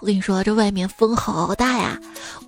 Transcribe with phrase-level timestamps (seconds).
[0.00, 1.98] 我跟你说，这外面风好大呀！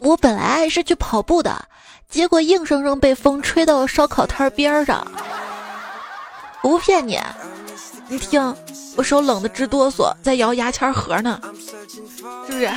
[0.00, 1.68] 我本来是去跑步的，
[2.08, 5.06] 结果硬生生被风吹到了烧烤摊边上。
[6.62, 7.20] 我不骗你，
[8.08, 8.54] 你听，
[8.96, 11.40] 我手冷的直哆嗦，在摇牙签盒呢，
[12.46, 12.70] 是不是？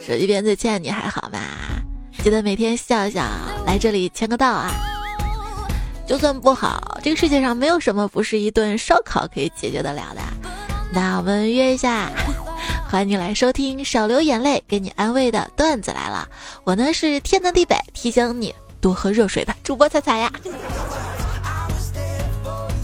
[0.06, 1.38] 手机边最亲爱的你还好吗？
[2.22, 3.22] 记得每天笑笑，
[3.66, 4.70] 来这里签个到啊！
[6.06, 10.20] 就算不好，这个世界上没有什么不是一顿烧烤可以解决得了的。
[10.92, 12.10] 那我们约一下，
[12.88, 16.28] 欢迎你来收听少流眼泪给你安慰的段子来了。
[16.62, 20.30] 我呢是天南地北提醒你多喝热水的主播彩彩呀，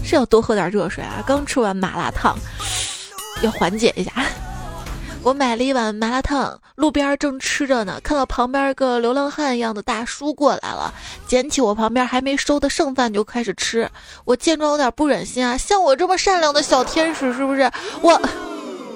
[0.03, 1.23] 是要多喝点热水啊！
[1.25, 2.37] 刚吃完麻辣烫，
[3.41, 4.11] 要缓解一下。
[5.23, 10.93] 我买了一碗麻辣烫，路边正吃着呢，看到旁边个流浪汉一样的大叔过来了，
[11.25, 13.89] 捡起我旁边还没收的剩饭就开始吃。
[14.25, 17.71] 我见状有点不忍心啊，像我这么善良的小天使是不是？
[18.03, 18.21] 我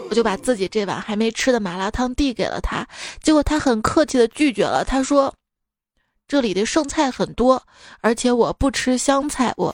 [0.09, 2.85] 我就把自己这碗还没吃的麻辣烫递给了他，
[3.23, 4.83] 结果他很客气的拒绝了。
[4.83, 5.33] 他说
[6.27, 7.63] ：“这里的剩菜很多，
[8.01, 9.73] 而且我不吃香菜。”我。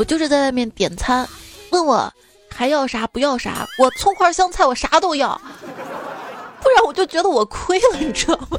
[0.00, 1.28] 我就是在外面点餐，
[1.72, 2.10] 问我
[2.48, 5.38] 还要啥不要啥，我葱花香菜我啥都要，
[6.62, 8.58] 不然我就觉得我亏了，你知道吗？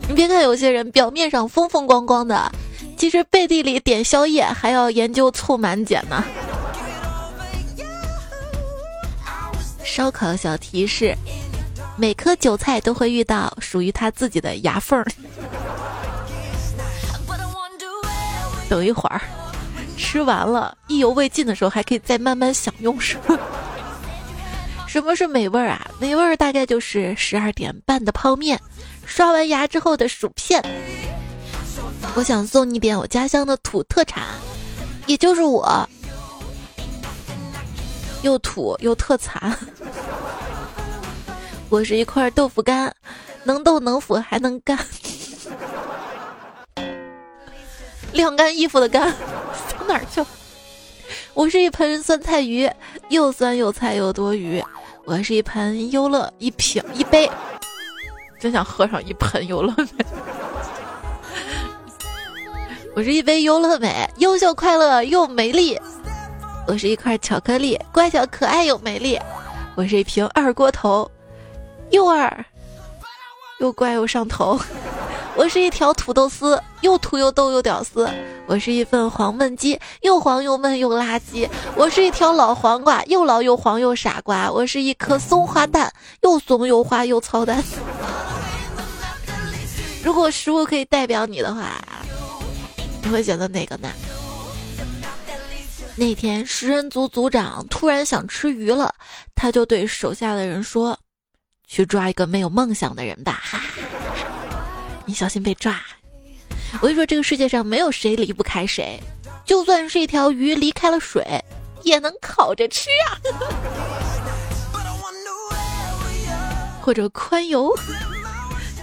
[0.06, 2.52] 你别看有些人表面上风风光光的，
[2.98, 6.22] 其实背地里点宵夜还要研究凑满减呢。
[9.82, 11.16] 烧烤小提示：
[11.96, 15.06] 每颗韭菜都会遇到属于他自己的牙缝儿。
[18.70, 19.20] 等一会儿，
[19.98, 23.36] 吃完了，意犹未尽的时候，还可以再慢慢享用，是吗？
[24.86, 25.90] 什么是美味儿啊？
[25.98, 28.60] 美味儿大概就是十二点半的泡面，
[29.04, 30.64] 刷完牙之后的薯片。
[32.14, 34.22] 我想送你点我家乡的土特产，
[35.06, 35.88] 也就是我，
[38.22, 39.58] 又土又特产。
[41.68, 42.94] 我是一块豆腐干，
[43.42, 44.78] 能豆能腐还能干。
[48.12, 50.24] 晾干衣服的干，上哪儿去？
[51.34, 52.70] 我是一盆酸菜鱼，
[53.08, 54.62] 又酸又菜又多余。
[55.04, 57.30] 我是一盆优乐，一瓶一杯，
[58.38, 60.04] 真想喝上一盆优乐美。
[62.94, 65.78] 我是一杯优乐美，优秀快乐又美丽。
[66.66, 69.18] 我是一块巧克力，乖巧可爱又美丽。
[69.76, 71.10] 我是一瓶二锅头，
[71.90, 72.44] 又二
[73.60, 74.60] 又乖又上头。
[75.40, 78.06] 我是一条土豆丝，又土又逗又屌丝；
[78.44, 85.90] 我是一份黄焖鸡，又黄又闷又垃圾；我是一条老黄瓜，又老又黄又傻瓜；我是一颗松花蛋，
[86.20, 87.64] 又松又花又操蛋。
[90.04, 91.82] 如果食物可以代表你的话，
[93.02, 93.88] 你会选择哪个呢？
[95.96, 98.94] 那天食人族族长突然想吃鱼了，
[99.34, 100.98] 他就对手下的人说
[101.66, 103.64] ：“去抓一个没有梦想的人吧。”哈哈
[105.10, 105.76] 你小心被抓！
[106.74, 108.96] 我跟你说，这个世界上没有谁离不开谁，
[109.44, 111.26] 就算是一条鱼离开了水，
[111.82, 113.18] 也能烤着吃啊！
[116.80, 117.76] 或者宽油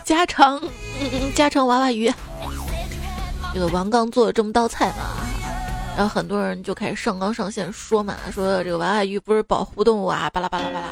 [0.04, 0.62] 家常，
[1.34, 2.14] 家常娃娃鱼。
[3.54, 5.16] 这个王刚做了这么道菜嘛，
[5.96, 10.88] 然后很多人就开始上纲上线说嘛，说这个娃娃鱼不是保护动物啊，巴拉巴拉巴拉。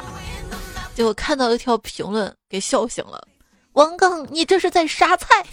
[0.94, 3.28] 结果看到一条评论，给笑醒了。
[3.76, 5.44] 王刚，你这是在杀菜！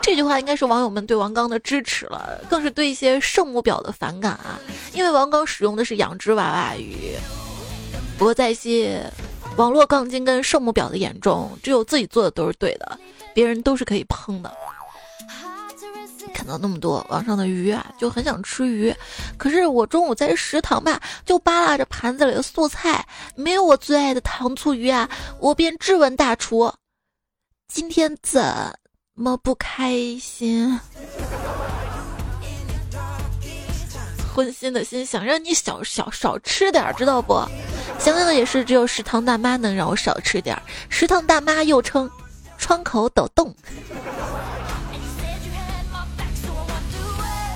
[0.00, 4.56] 这句话应该是网友们对王刚的支持了，更是对一些圣母婊的反感啊！
[4.94, 7.16] 因为王刚使用的是养殖娃娃鱼。
[8.16, 9.02] 不过在一些
[9.56, 12.96] 网络杠精跟圣母婊的眼中，只有自己做的都是对的，
[13.34, 14.52] 别人都是可以碰的。
[16.32, 18.94] 看到那么多网上的鱼啊，就很想吃鱼。
[19.36, 23.04] 可是我中午在食堂吧，就扒拉着盘子里的素菜，
[23.34, 25.10] 没有我最爱的糖醋鱼啊！
[25.40, 26.72] 我便质问大厨。
[27.70, 28.42] 今天怎
[29.14, 30.80] 么不开心？
[34.34, 37.34] 荤腥的心想让你少少少吃点儿，知道不？
[37.98, 40.62] 想想也是，只有食堂大妈能让我少吃点儿。
[40.88, 42.10] 食堂大妈又称
[42.56, 43.54] 窗口抖动。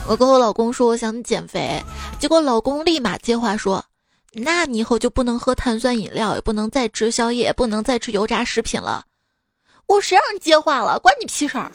[0.06, 1.82] 我跟我老公说我想减肥，
[2.18, 3.82] 结果老公立马接话说
[4.34, 9.04] ：“那你以后就不能喝碳酸饮料，也不能再吃宵夜，不能再吃油炸食品了。”
[9.92, 10.98] 我谁让你接话了？
[10.98, 11.70] 关你屁事儿！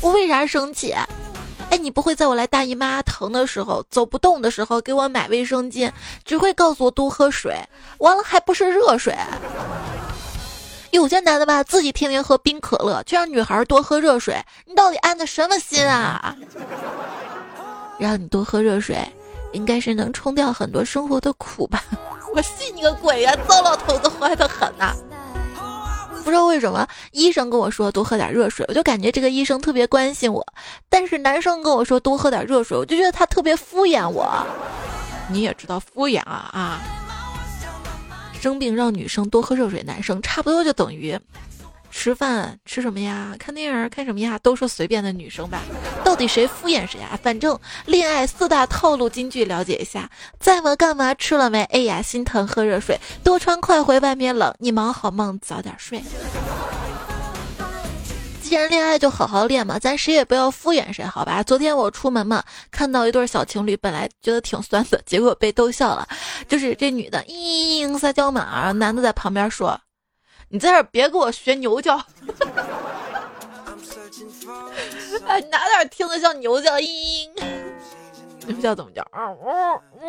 [0.00, 0.94] 我为啥生气？
[1.70, 5.92] 哎，你不会在我来大姨妈疼的时候、走不动的时候给我买卫生巾，
[6.24, 7.54] 只会告诉我多喝水，
[7.98, 9.14] 完了还不是热水。
[10.90, 16.34] 有些男的吧，自己天天喝冰可乐，却让女孩多喝热水，你到底安的什么心啊？
[17.98, 18.96] 让你多喝热水，
[19.52, 21.82] 应该是能冲掉很多生活的苦吧？
[22.34, 23.36] 我信你个鬼呀！
[23.46, 24.94] 糟老头子坏的很呐！
[26.24, 30.42] 不知道为什么，医生跟我说多喝点热水，我就感觉这个医生特别关心我；
[30.88, 34.26] 但是男生跟我说多喝点热水，我就觉得他特别敷衍我。
[35.30, 36.80] 你也知道敷衍啊啊！
[38.40, 41.18] 生病让女生多喝热水，男生差不多就等于
[41.96, 43.36] 吃饭吃什么呀？
[43.38, 44.36] 看电影看什么呀？
[44.42, 45.62] 都是随便的女生吧，
[46.04, 47.16] 到底谁敷衍谁啊？
[47.22, 50.10] 反正恋爱四大套路金句了解一下：
[50.40, 50.74] 在吗？
[50.74, 51.14] 干嘛？
[51.14, 51.62] 吃了没？
[51.64, 54.52] 哎呀，心疼，喝热水，多穿快回，外面冷。
[54.58, 56.02] 你忙好梦，早点睡。
[58.42, 61.44] 既然恋爱就好好恋嘛，咱谁也不要敷衍谁，好吧？
[61.44, 62.42] 昨天我出门嘛，
[62.72, 66.06] 看到一对小情侣，本来觉得挺酸的，结果被逗笑了。
[66.48, 69.80] 就是这女的嘤嘤撒娇嘛，男的在旁边说
[70.54, 71.96] ：“你在这别给我学牛叫。”
[75.26, 76.76] 哎，哪点听着像牛叫？
[76.76, 77.28] 嘤，
[78.46, 79.02] 牛叫怎么叫？
[79.10, 79.48] 啊呜
[80.00, 80.06] 呜。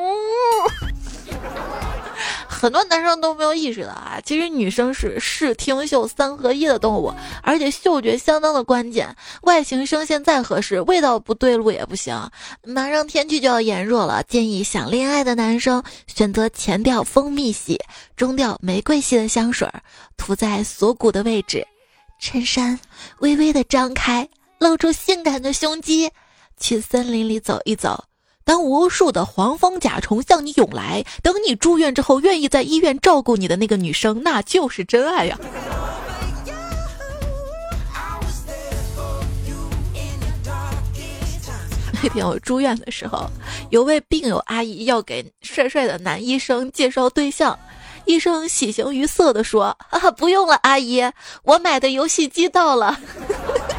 [2.55, 7.13] 很多男生都没有意识到啊，其实女生是视听嗅三合一的动物，
[7.43, 9.13] 而且嗅觉相当的关键。
[9.41, 12.17] 外形声线再合适，味道不对路也不行。
[12.63, 17.77] 马上天气就要炎热了，建议想恋爱的男生选择前调蜂蜜系、
[18.15, 19.69] 中调玫瑰系的香水，
[20.15, 21.67] 涂在锁骨的位置，
[22.21, 22.79] 衬衫
[23.19, 24.27] 微微的张开，
[24.59, 26.09] 露出性感的胸肌，
[26.57, 28.05] 去森林里走一走。
[28.45, 35.35] 当无数的黄蜂甲虫向你涌来，等你住院之后，愿意在医院照顾你的那个女生，那就是真爱呀！
[42.03, 43.27] 那天我住院的时候，
[43.71, 47.57] 有位病友阿姨要给帅帅的男医生介绍对象，
[48.05, 51.01] 医生喜形于色的说：“啊，不用了，阿姨，
[51.41, 52.99] 我买的游戏机到了。”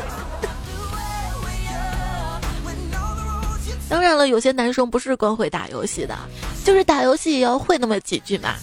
[3.88, 6.16] 当然了，有些男生不是光会打游戏的，
[6.64, 8.54] 就是打游戏也要会那么几句嘛。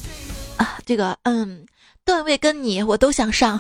[0.58, 1.66] 啊，这个，嗯，
[2.04, 3.60] 段位跟你我都想上，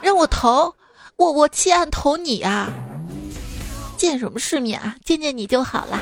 [0.00, 0.74] 让我投，
[1.16, 2.72] 我我弃暗投你啊！
[3.96, 4.94] 见什么世面啊？
[5.04, 6.00] 见见你就好了。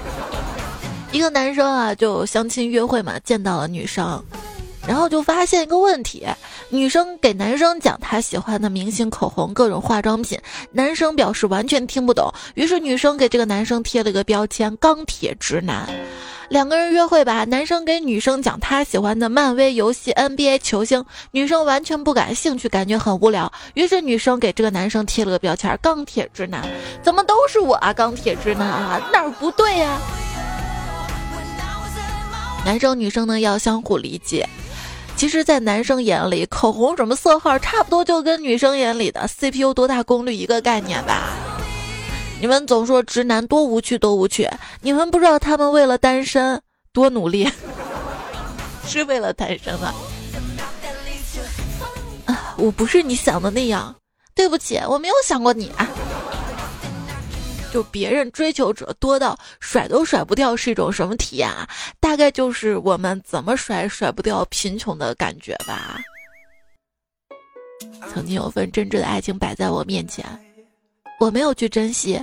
[1.13, 4.23] 一个男生啊，就相亲约会嘛，见到了女生。
[4.87, 6.27] 然后就发现一个问题，
[6.69, 10.39] 女生给男生讲她喜欢的明星口红、各种化妆品，
[10.71, 12.33] 男生表示完全听不懂。
[12.55, 15.89] 于是女生给这个男生贴了个标签“钢铁直男”。
[16.51, 23.51] 两个人约会吧，男生给女生讲他喜欢的漫威游戏、NBA 球星，女生完全不感兴趣，感觉很无聊。
[23.73, 26.63] 于是女生给这个男生贴了个标签“钢铁直男”。
[27.03, 29.99] 怎么都是我啊，钢铁直男啊，哪儿不对呀？
[32.65, 34.49] 男生女生呢要相互理解。
[35.15, 41.35] 其实，在男生眼里，口红什么色号，差不多就跟女生眼里的 CPU 多大功率一个概念吧。
[42.41, 44.51] 你们总说直男多无趣，多无趣，
[44.81, 46.61] 你们不知道他们为了单身
[46.93, 47.49] 多努力，
[48.85, 49.95] 是为了单身吗？
[52.25, 53.95] 啊，我不是你想的那样，
[54.35, 55.89] 对不起，我没有想过你啊。
[57.73, 61.67] 就别人追求者多到甩都甩不掉是一种什么体验啊？
[61.99, 65.99] 大概就是我们怎么甩甩不掉贫穷的感觉吧。
[68.13, 70.23] 曾经有份真挚的爱情摆在我面前，
[71.19, 72.23] 我没有去珍惜，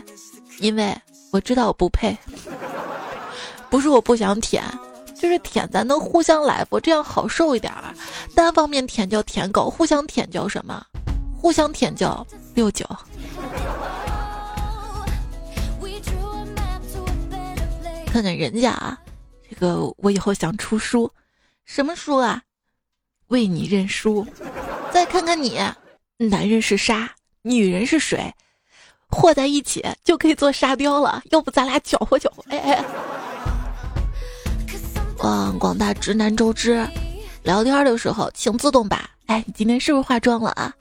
[0.59, 0.95] 因为
[1.31, 2.15] 我知道我不配。
[3.71, 4.63] 不是我不想舔，
[5.19, 7.83] 就是舔咱能互相来不，这样好受一点儿。
[8.35, 10.85] 单方面舔叫舔狗，互相舔叫什么？
[11.35, 12.85] 互相舔叫六九。
[18.11, 18.97] 看看人家啊，
[19.47, 21.09] 这个我以后想出书，
[21.63, 22.41] 什么书啊？
[23.27, 24.25] 为你认输。
[24.91, 25.59] 再看看你，
[26.17, 27.09] 男人是沙，
[27.43, 28.33] 女人是水，
[29.07, 31.21] 和在一起就可以做沙雕了。
[31.29, 32.43] 要不咱俩搅和搅和？
[32.49, 32.83] 哎哎。
[35.19, 36.83] 望广大直男周知，
[37.43, 39.07] 聊天的时候请自动把。
[39.27, 40.73] 哎，你今天是不是化妆了啊？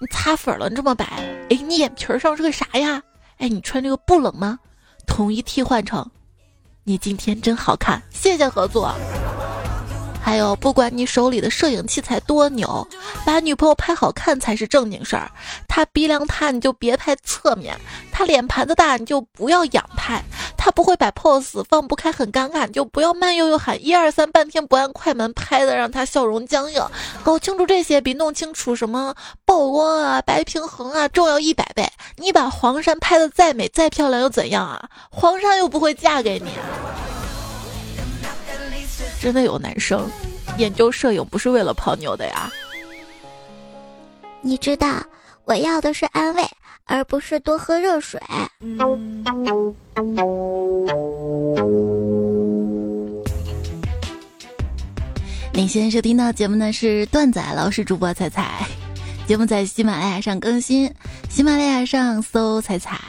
[0.00, 1.04] 你擦粉了，你这么白。
[1.50, 3.02] 哎，你眼皮上是个啥呀？
[3.38, 4.60] 哎，你穿这个不冷吗？
[5.08, 6.08] 统一替换成。
[6.88, 8.94] 你今天真好看，谢谢合作。
[10.22, 12.86] 还有，不管你手里的摄影器材多牛，
[13.24, 15.30] 把女朋友拍好看才是正经事儿。
[15.66, 17.74] 她鼻梁塌你就别拍侧面，
[18.12, 20.22] 她脸盘子大你就不要仰拍，
[20.56, 26.84] 她不会摆 pose 放不开很尴尬你就不要慢悠悠喊一二三，半天不按快门拍的让她笑容僵硬。
[27.24, 29.14] 搞清楚这些比弄清楚什么
[29.46, 31.90] 曝光啊、白平衡啊重要一百倍。
[32.16, 34.90] 你把黄山拍的再美再漂亮又怎样啊？
[35.10, 36.50] 黄山又不会嫁给你。
[39.20, 40.08] 真的有男生
[40.56, 42.50] 研究摄影不是为了泡妞的呀？
[44.40, 45.02] 你知道
[45.44, 46.44] 我要的是安慰，
[46.84, 48.20] 而不是多喝热水。
[55.52, 58.64] 你现在收听到节目呢是段仔老师主播彩彩，
[59.26, 60.88] 节目在喜马拉雅上更新，
[61.28, 63.00] 喜马拉雅上搜彩彩，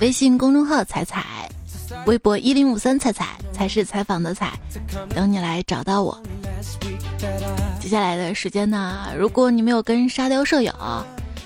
[0.00, 1.24] 微信公众号彩彩，
[2.06, 4.52] 微博一零五三彩彩才是采访的彩，
[5.14, 6.18] 等你来找到我。
[7.80, 10.72] 接下来的时间呢，如果你没有跟沙雕舍友、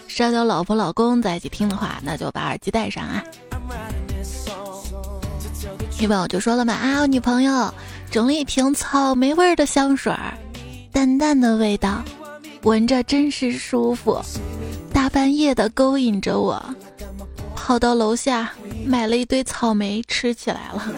[0.07, 3.25] 沙雕老婆老公在一起听的话，那就把耳机戴上啊。
[5.99, 7.73] 女朋友就说了嘛啊，我女朋友。
[8.11, 10.13] 整了一瓶草莓味的香水，
[10.91, 12.03] 淡淡的味道，
[12.63, 14.21] 闻着真是舒服。
[14.93, 16.61] 大半夜的勾引着我，
[17.55, 18.51] 跑到楼下
[18.87, 20.93] 买了一堆草莓吃起来了。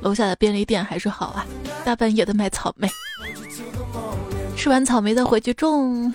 [0.00, 1.46] 楼下的便利店还是好啊，
[1.84, 2.88] 大半夜的卖草莓，
[4.56, 6.12] 吃完草莓再回去种。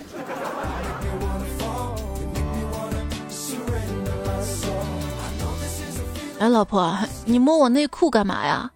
[6.38, 8.70] 哎，老婆，你摸我内裤干嘛呀？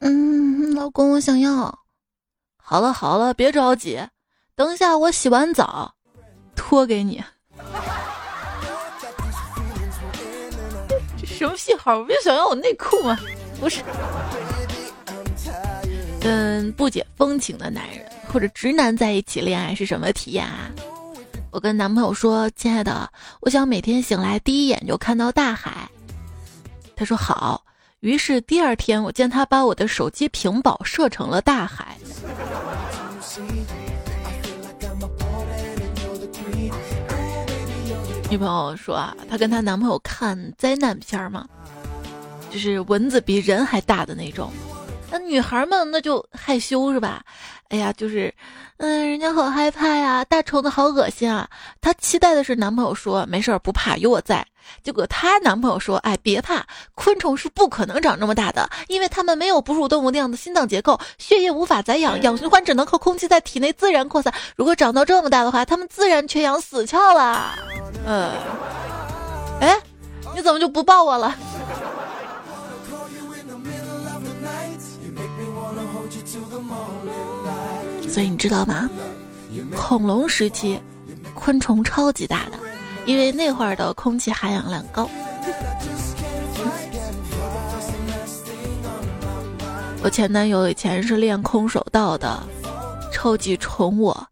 [0.00, 1.78] 嗯，老公，我想要。
[2.56, 4.00] 好了好了，别着急，
[4.56, 5.94] 等一下我洗完澡，
[6.54, 7.22] 脱给你。
[11.18, 12.02] 这什么癖好？
[12.02, 13.18] 不就想要我内裤吗？
[13.60, 13.82] 不是。
[16.18, 20.70] 跟不解风情的男人或者直男在一起恋爱是什么体验啊？
[21.50, 25.86] 我跟男朋友说：“亲爱的，我想每天醒来第一眼就看到大海。”
[26.96, 27.62] 他说好，
[28.00, 31.98] 于是第二天我见他把我的手机屏保设成了大海。
[38.28, 41.46] 女朋友说啊，她跟她男朋友看灾难片儿嘛，
[42.50, 44.50] 就是蚊子比人还大的那种。
[45.10, 47.24] 那女孩们那就害羞是吧？
[47.68, 48.32] 哎呀，就是，
[48.76, 51.48] 嗯，人家好害怕呀，大虫子好恶心啊。
[51.80, 54.46] 她期待的是男朋友说没事儿不怕，有我在。
[54.84, 64.32] 结果她男朋友说，哎，别怕，昆虫是不可能长这么大的，因为它们没有哺乳动物那样的心脏结构，血液无法载氧，氧循环只能靠空气在体内自然扩散。
[64.54, 67.52] 如果长到这么大的话，它们自然缺氧死翘了。
[68.06, 68.30] 嗯，
[69.60, 69.76] 哎，
[70.36, 71.34] 你怎么就不抱我了？
[78.08, 78.88] 所以你知道吗？
[79.74, 80.80] 恐龙时期，
[81.34, 82.58] 昆虫超级大的，
[83.06, 85.08] 因为那会儿的空气含氧量高。
[90.02, 92.42] 我前男友以前是练空手道的，
[93.12, 94.26] 超级宠我。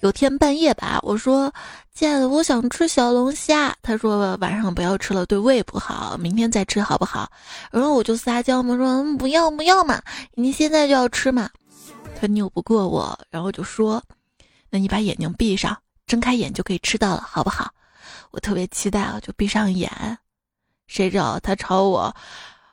[0.00, 1.50] 有天半夜吧，我说
[1.94, 7.30] ：“亲爱的，我想吃小龙虾。”他说：“晚上不要吃了，对胃不好，明天再吃好不好？”
[7.72, 10.02] 然后我就撒娇嘛，说：“嗯不要不要嘛，
[10.34, 11.48] 你现在就要吃嘛。”
[12.26, 14.02] 他拗不过我，然后就说
[14.70, 15.76] ：“那你把眼睛闭上，
[16.06, 17.70] 睁开眼就可以吃到了，好不好？”
[18.32, 20.18] 我特别期待啊，就闭上眼。
[20.86, 22.16] 谁知道他朝我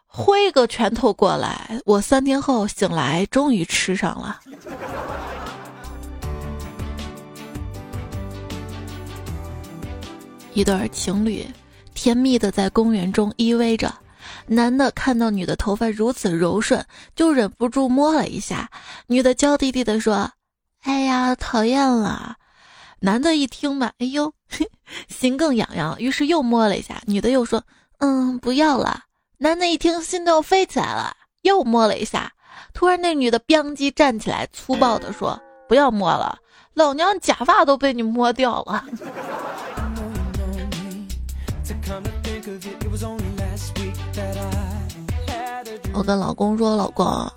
[0.07, 4.39] 挥个拳头过来，我三天后醒来，终于吃上了。
[10.53, 11.45] 一对情侣
[11.93, 13.93] 甜蜜的在公园中依偎着。
[14.47, 16.83] 男的看到女的头发如此柔顺，
[17.15, 18.69] 就忍不住摸了一下。
[19.07, 20.29] 女的娇滴滴的说
[20.83, 22.35] ：“哎呀，讨厌了。”
[22.99, 24.31] 男的一听吧，哎呦，
[25.07, 27.01] 心更痒痒，于是又摸了一下。
[27.05, 27.63] 女的又说
[27.99, 29.03] ：“嗯，不要了。”
[29.39, 32.31] 男的一听，心都要飞起来了，又摸了一下。
[32.73, 36.37] 突然，那女的“吧唧”站起来，粗暴的说：“不要摸了，
[36.75, 38.85] 老娘假发都被你摸掉了。”
[45.93, 47.29] 我跟老公说：“老公，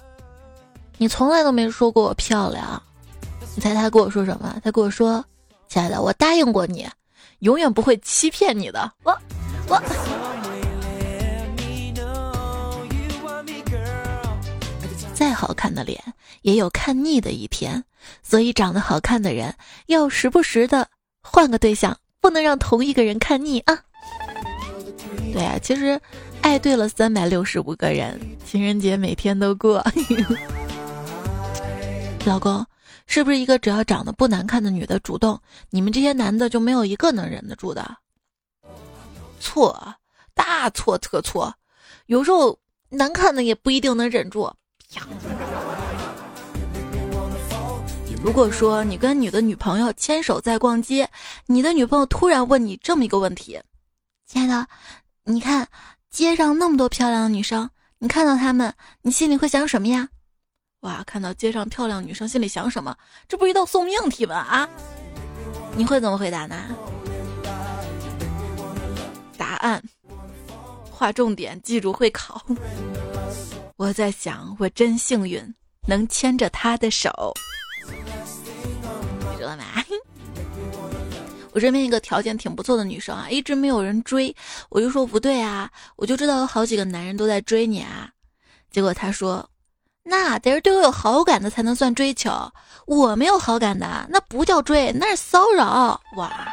[0.96, 2.80] 你从来都没说过我漂亮。”
[3.54, 4.58] 你猜他跟我说什么？
[4.64, 5.24] 他跟我说
[5.68, 6.88] ：“亲爱的，我答应过你，
[7.40, 9.16] 永远不会欺骗你的。”我
[9.68, 9.82] 我。
[15.12, 16.02] 再好看的脸
[16.42, 17.82] 也有看腻的一天，
[18.22, 19.54] 所以长得好看的人
[19.86, 20.88] 要时不时的
[21.22, 23.78] 换个对象，不能让同一个人看腻啊。
[25.32, 26.00] 对啊，其实。
[26.44, 29.82] 爱对了三百六十五个人，情人节每天都过。
[32.26, 32.64] 老公，
[33.06, 37.96] 是不是一个只要长得不难看的女的主动，你们这些男的就没有一个能忍得住的？
[39.40, 39.94] 错，
[40.34, 41.52] 大错特错。
[42.06, 42.58] 有时候
[42.90, 44.52] 难看的也不一定能忍住。
[48.22, 51.08] 如果说你跟你的女朋友牵手在逛街，
[51.46, 53.58] 你的女朋友突然问你这么一个问题
[54.28, 54.68] ：“亲爱的，
[55.24, 55.66] 你看。”
[56.14, 57.68] 街上那么多漂亮的女生，
[57.98, 60.08] 你看到她们，你心里会想什么呀？
[60.82, 62.96] 哇，看到街上漂亮女生，心里想什么？
[63.26, 64.36] 这不是一道送命题吗？
[64.36, 64.68] 啊，
[65.76, 66.54] 你会怎么回答呢？
[69.36, 69.82] 答案，
[70.88, 72.40] 划重点，记住会考。
[73.74, 75.52] 我在想，我真幸运，
[75.88, 77.34] 能牵着他的手，
[77.88, 79.64] 你知道吗？
[81.54, 84.34] 我身边一个条件挺不错的女生啊，一直没有人追，
[84.70, 88.10] 我就说不对啊，我就知道有好几个男人都在追你啊。
[88.72, 89.48] 结果她说，
[90.02, 92.32] 那得是对我有好感的才能算追求，
[92.86, 96.00] 我没有好感的那不叫追，那是骚扰。
[96.16, 96.52] 哇，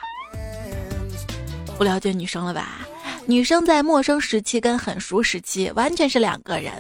[1.80, 2.88] 不了解女生了吧？
[3.26, 6.72] 女生在陌生时期跟很熟时期完全是两个人。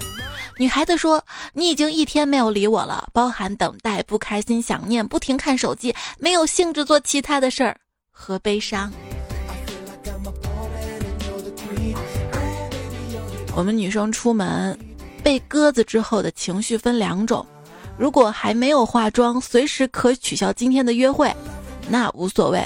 [0.57, 1.23] 女孩子说
[1.53, 7.75] ：“你已经一天没有理我了，包含等待、不开心、想念、不停看手机、没有兴致做其他的事儿。”
[8.21, 8.93] 和悲伤。
[13.55, 14.77] 我们女生出门
[15.23, 17.43] 被鸽子之后的情绪分两种：
[17.97, 21.35] 如果还没有化妆，随时可取消今天的约会，
[21.89, 22.61] 那无所谓；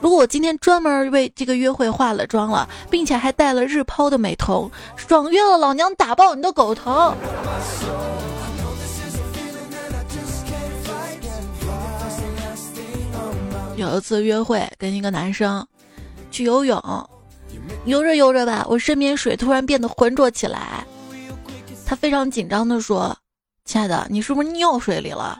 [0.00, 7.14] 如果我今天专门为这个约会化了妆了，并且还带了日抛的美瞳，爽约了，老娘打爆你的狗头！
[13.78, 15.64] 有一次约会，跟一个男生
[16.32, 16.76] 去游泳，
[17.84, 20.84] 游着游着吧，我身边水突然变得浑浊起来。
[21.86, 23.16] 他非常紧张的说
[23.64, 25.38] ：“亲爱的，你是不是尿水里了？”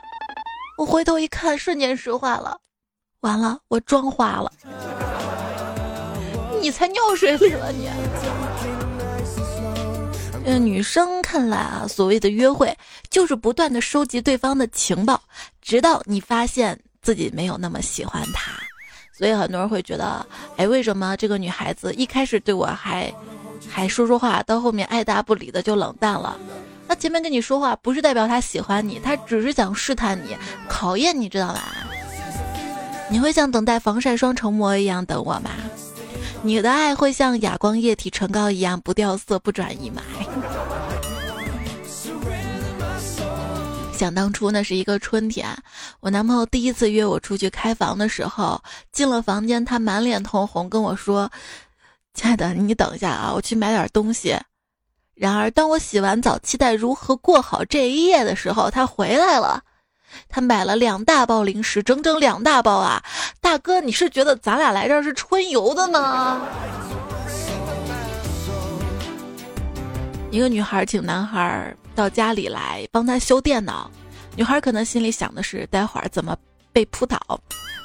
[0.78, 2.57] 我回头一看，瞬间石化了，
[3.23, 4.52] 完了，我妆花了。
[6.61, 7.88] 你才尿水里了你！
[10.45, 12.73] 呃，女生看来啊，所谓的约会
[13.11, 15.21] 就是不断的收集对方的情报，
[15.61, 16.80] 直到你发现。
[17.09, 18.53] 自己没有那么喜欢他，
[19.17, 20.27] 所以很多人会觉得，
[20.59, 23.11] 哎，为什么这个女孩子一开始对我还
[23.67, 26.38] 还说说话，到后面爱答不理的就冷淡了？
[26.87, 30.37] 她前面跟你说话不是代表他喜欢你，他只是想试探你、
[30.69, 31.73] 考验你，知道吧？
[33.09, 35.50] 你会像等待防晒霜成膜一样等我吗？
[36.43, 40.02] 你的爱会像哑光液体唇膏一样不掉色、不转移吗？
[43.99, 45.52] 想当初那是一个春天，
[45.99, 51.28] 我男朋友第一次约我出去开房的时候，进了房间，他满脸通红跟我说
[52.15, 54.39] ：“亲爱的，你等一下啊，我去买点东西。”
[55.17, 59.61] 然而，当我洗完澡，期待如何过好这一夜的时候，他回来了，
[60.28, 63.02] 他买了两大包零食，整整两大包啊！
[63.41, 66.41] 大哥，你是觉得咱俩来这儿是春游的呢？
[70.30, 71.75] 一个女孩请男孩。
[71.99, 73.91] 到家里来帮他修电脑，
[74.37, 76.37] 女孩可能心里想的是待会儿怎么
[76.73, 77.19] 被扑倒，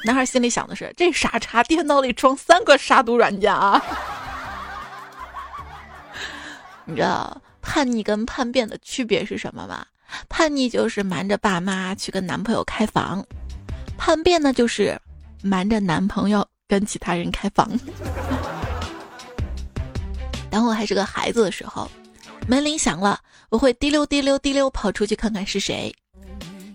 [0.06, 3.84] 男孩心里想的是这傻叉电脑里装三个杀毒软件啊！
[6.86, 9.84] 你知道叛逆跟叛变的区别是什么吗？
[10.30, 13.26] 叛逆就是瞒着爸妈去跟男朋友开房，
[13.98, 14.96] 叛变呢就是
[15.42, 17.68] 瞒着男朋友跟其他人开房。
[20.52, 21.90] 当我还是个孩子的时候。
[22.48, 25.94] 门铃响了，我会滴溜滴溜滴溜跑出去看看是谁。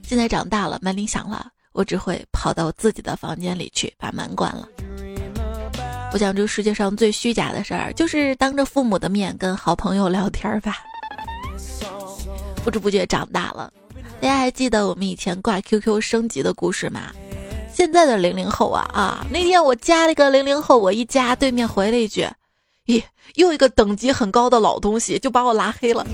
[0.02, 4.66] 现在长大了，门铃响了，我只会跑到自己的房间里去把门关了。
[6.12, 10.78] 我想，这世界上最虚假的事儿，就是当着父母的面跟好朋友聊天吧。
[12.64, 13.70] 不知不觉长大了，
[14.20, 17.12] 大家还记得我们以前挂 QQ 升级的故事吗？
[17.72, 19.26] 现在的零零后啊啊！
[19.31, 22.26] 那天我加了一个零零后，我一加，对面回了一句。
[22.88, 23.03] 咦，
[23.35, 26.05] 又一个等级很高的老东西就把我拉黑了。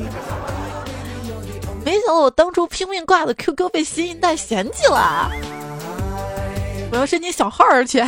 [1.84, 5.30] 没想到我当初拼命挂的 QQ 被新一代嫌弃了。
[6.90, 8.04] 我要申请小号儿去。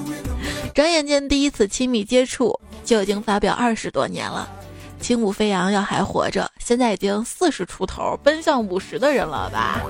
[0.74, 4.46] 转眼间，第一次亲密接触就已经发表二十多年了。
[5.00, 9.80] 轻舞飞扬要还活着，现在已经四十出头，奔向五十的人了吧？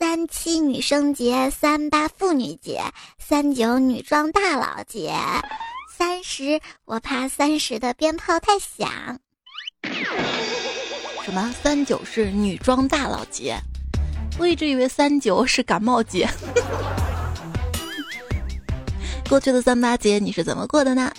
[0.00, 2.80] 三七女生节，三八妇女节，
[3.18, 5.14] 三九女装大佬节，
[5.94, 9.20] 三十我怕三十的鞭炮太响。
[11.22, 11.54] 什么？
[11.62, 13.58] 三九是女装大佬节？
[14.38, 16.26] 我一直以为三九是感冒节。
[19.28, 21.12] 过去的三八节你是怎么过的呢？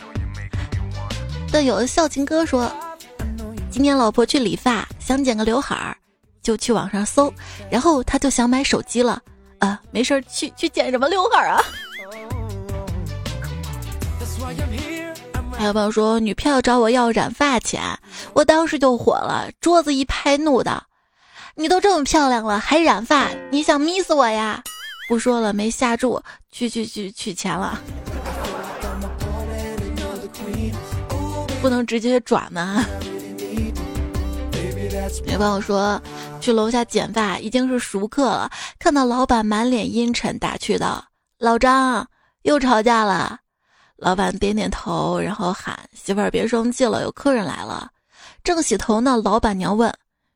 [1.53, 2.67] 但有的孝敬哥说，
[3.69, 5.95] 今天老婆去理发，想剪个刘海儿。
[6.41, 7.33] 就去网上搜，
[7.69, 9.21] 然后他就想买手机了，
[9.59, 11.63] 啊，没事儿去去剪什么刘海啊？
[15.57, 17.81] 还有朋友说女票找我要染发钱，
[18.33, 20.83] 我当时就火了，桌子一拍，怒道
[21.53, 23.27] ：“你都这么漂亮了，还染发？
[23.51, 24.63] 你想迷死我呀？”
[25.07, 27.79] 不说了，没下注，去去去取钱了，
[31.61, 32.83] 不能直接转吗？
[35.25, 36.01] 女朋友说
[36.41, 41.05] 去楼下剪发已经是熟客了，看到老板满脸阴沉，打趣道
[41.39, 42.05] ：“老张
[42.41, 43.39] 又吵架了。”
[43.95, 47.89] 老板点点头，然后喊：“媳妇儿别生气了，有客人来了。”
[48.43, 49.93] 正洗头呢，老板娘问：“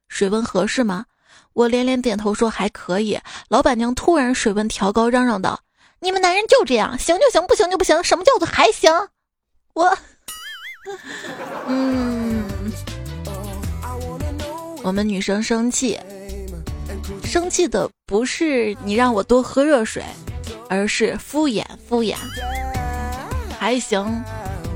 [0.07, 1.05] 水温合适吗？”
[1.53, 5.59] 我连连点头说：“还可以。”老板娘突然水温调高，嚷嚷道
[5.99, 8.01] ：“你们男人就这样，行就行，不行就不行。
[8.03, 8.91] 什么叫做还行？”
[9.73, 9.97] 我，
[11.67, 12.44] 嗯，
[14.85, 15.99] 我们女生生气，
[17.23, 20.03] 生气的不是你让我多喝热水，
[20.69, 22.15] 而是敷衍敷衍。
[23.57, 24.23] 还行，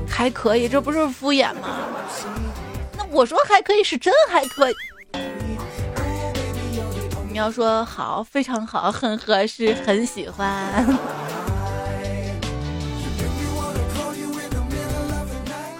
[0.08, 1.78] 还可以，这不是敷衍吗？
[2.98, 4.74] 那我说还可以是真还可以。
[7.30, 10.84] 你要说好，非常好，很合适，很喜欢。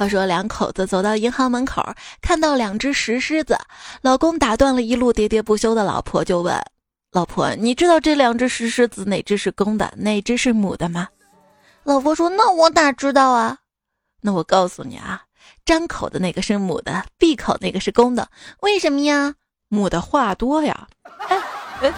[0.00, 1.84] 话说两口子走到银行门口，
[2.22, 3.58] 看到两只石狮子，
[4.00, 6.58] 老公打断了一路喋喋不休的老婆，就问
[7.12, 11.08] ：“老婆，你知道这两只石狮子哪只是公的，哪只是母的吗？”
[11.84, 13.58] 老婆说：“那我哪知道啊？
[14.22, 15.20] 那我告诉你啊，
[15.66, 18.26] 张口的那个是母的，闭口那个是公的。
[18.60, 19.34] 为什么呀？
[19.68, 20.88] 母的话多呀。”
[21.28, 21.38] 哎
[21.82, 21.92] 哎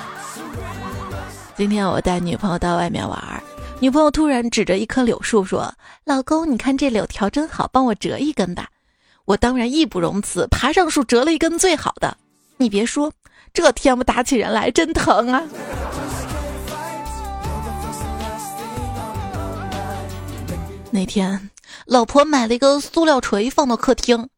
[1.54, 3.42] 今天我带女朋友到外面玩，
[3.82, 5.74] 女朋友突然指着一棵柳树说
[6.06, 8.68] ：“老公，你看这柳条真好，帮我折一根吧。”
[9.26, 12.16] 我当然义不容辞，爬上树折了一根最好的。
[12.58, 13.12] 你别说，
[13.52, 15.42] 这天不打起人来真疼啊！
[20.92, 21.50] 那天，
[21.84, 24.28] 老婆买了一个塑料锤放到客厅，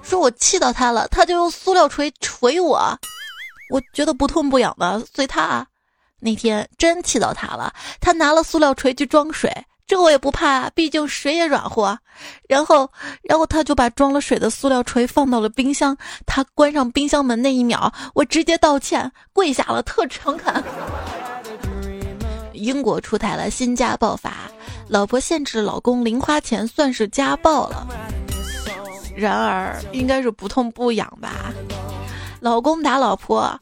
[0.00, 2.98] 说我气到她了，她就用塑料锤锤我。
[3.70, 5.42] 我觉得不痛不痒的，随她。
[5.42, 5.66] 啊
[6.20, 9.50] 那天真气到他了，他拿了塑料锤去装水，
[9.86, 11.98] 这我也不怕，毕竟水也软和。
[12.48, 12.90] 然后，
[13.22, 15.96] 然后他就把装了水的塑料锤放到了冰箱。
[16.26, 20.62] 他关上冰箱门那一秒，我直接道歉，跪下了，特诚恳。
[22.52, 24.50] 英国出台了新家暴法。
[24.88, 27.86] 老婆限制老公零花钱算是家暴了，
[29.14, 31.52] 然而应该是不痛不痒吧？
[32.40, 33.60] 老公打老婆，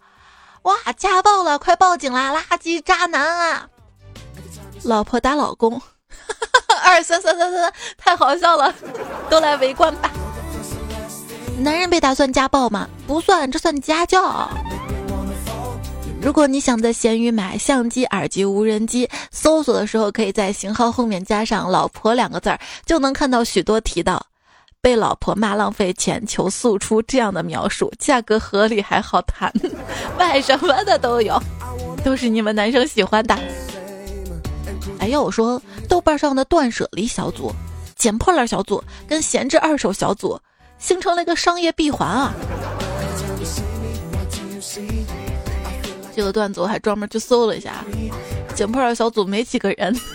[0.67, 2.35] 哇，家暴了，快报警啦！
[2.35, 3.69] 垃圾渣男啊！
[4.83, 5.81] 老婆打老公，
[6.85, 8.75] 二三三三三，太好笑了，
[9.31, 10.11] 都来围观吧！
[11.61, 12.89] 男人被打算家暴吗？
[13.07, 14.51] 不算，这算家教。
[16.21, 24.27] 如果你想在闲鱼买相机、耳机、无人机，搜索的时候可以在型号后面加上“老婆”两个字儿，就能看到许多提到
[24.81, 29.53] 被老婆骂浪费钱、求速出这样的描述，价格合理还好谈，
[30.19, 31.41] 卖什么的都有，
[32.05, 33.37] 都是你们男生喜欢的。
[34.99, 37.53] 哎要我说，豆瓣上的断舍离小组、
[37.97, 40.39] 捡破烂小组跟闲置二手小组，
[40.79, 42.33] 形成了一个商业闭环啊。
[46.15, 47.85] 这个段子我还专门去搜了一下，
[48.55, 49.95] 捡破烂小组没几个人。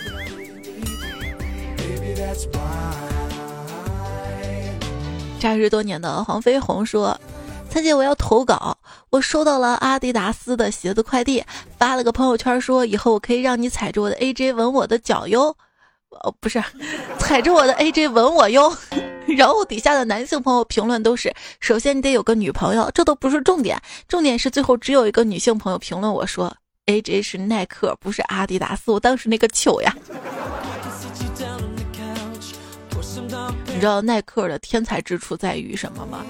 [5.42, 7.20] 扎实多年的黄飞鸿说
[7.68, 8.78] ：“蔡姐，我要投稿，
[9.10, 11.42] 我收到了阿迪达斯的鞋子快递，
[11.76, 15.56] 发了个朋友圈说以后我可以让你踩着我的 AJ 吻我的脚哟。”
[16.22, 16.62] 哦，不是，
[17.18, 18.72] 踩着我的 AJ 吻我哟。
[19.36, 26.54] 然后底下的男性朋友评论都是：首先你得有个女朋友，这都不是重点，重点是最后只有一个女性朋友评论我说
[26.86, 29.96] ：“AJ 是耐克，不是阿迪达斯。”我当时那个糗呀！
[33.82, 36.24] 知道耐克的天才之处在于什么吗？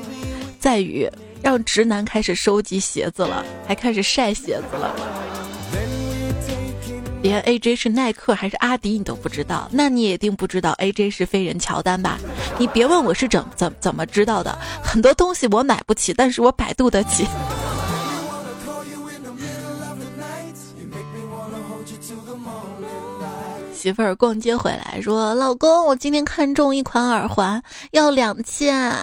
[0.58, 1.06] 在于
[1.42, 4.96] 让直男开始收集鞋子了，还开始晒鞋子了。
[7.22, 12.18] 连 AJ 是耐克还是阿迪你都不知道，那你也定不知道 AJ 是飞人乔丹吧？
[12.58, 17.26] 你别问我是怎怎怎么知道的，很多东西我买不起，但是我百度得起。
[23.82, 28.94] 媳妇儿逛街回来说：“老公，我今天看中一款耳环，要两千。”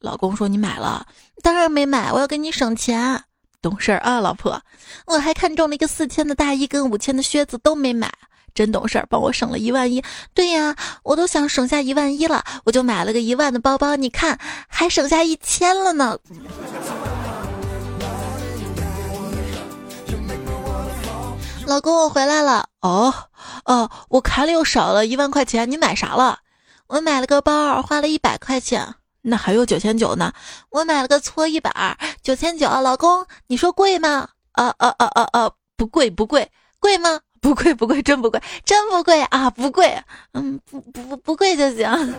[0.00, 1.06] 老公说：“你买了？”
[1.44, 3.24] 当然没买，我要给你省钱。
[3.60, 4.58] 懂事儿啊，老婆，
[5.04, 8.10] 我还看中了一个四千的大衣跟五千的靴子都没买，
[8.54, 10.02] 真懂事儿，帮我省了一万一。
[10.32, 16.18] 对呀，我都想省下一万一了，我就买了个一万的包包，你看还省下一千了呢。
[21.66, 22.66] 老公，我回来了。
[22.80, 23.12] 哦
[23.64, 26.38] 哦，我卡里又少了一万块钱，你买啥了？
[26.88, 28.94] 我买了个包，花了一百块钱。
[29.22, 30.32] 那还有九千九呢，
[30.70, 32.68] 我买了个搓衣板，九千九。
[32.68, 34.28] 老公，你说贵吗？
[34.52, 35.50] 啊啊啊啊啊！
[35.76, 37.20] 不贵不贵，贵吗？
[37.40, 40.02] 不贵不贵，真不贵，真不贵啊，不贵。
[40.32, 42.14] 嗯，不不不贵就行。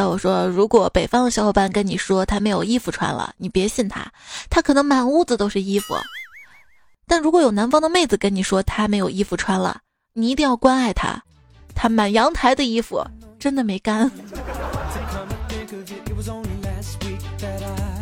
[0.00, 4.10] 要我说，如果北方的小伙伴跟你说他没有衣服穿了，你别信他，
[4.48, 5.94] 他可能满屋子都是衣服。
[7.06, 9.80] 但如果有南方的妹子跟你说她没有衣服穿了，
[10.14, 11.20] 你一定要关爱她，
[11.74, 13.04] 她满阳台的衣服
[13.38, 14.10] 真的没干。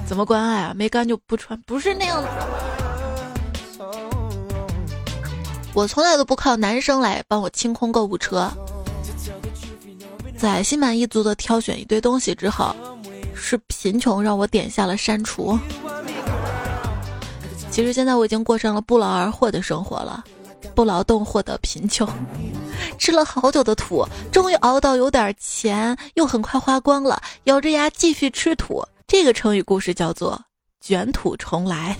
[0.06, 0.72] 怎么关爱啊？
[0.76, 2.28] 没干就不穿，不是那样的。
[5.74, 8.50] 我从来都不靠男生来帮我清空购物车。
[10.38, 12.74] 在心满意足的挑选一堆东西之后，
[13.34, 15.58] 是贫穷让我点下了删除。
[17.70, 20.24] 其实现在我已经过上了不劳而获的生活了，
[20.76, 22.08] 不劳动获得贫穷，
[22.98, 28.84] 吃了好久的土，终于熬到有点钱，又很快花光了，咬着牙继续吃土。
[29.06, 30.40] 这个成语故事叫做
[30.80, 31.96] 卷土重来。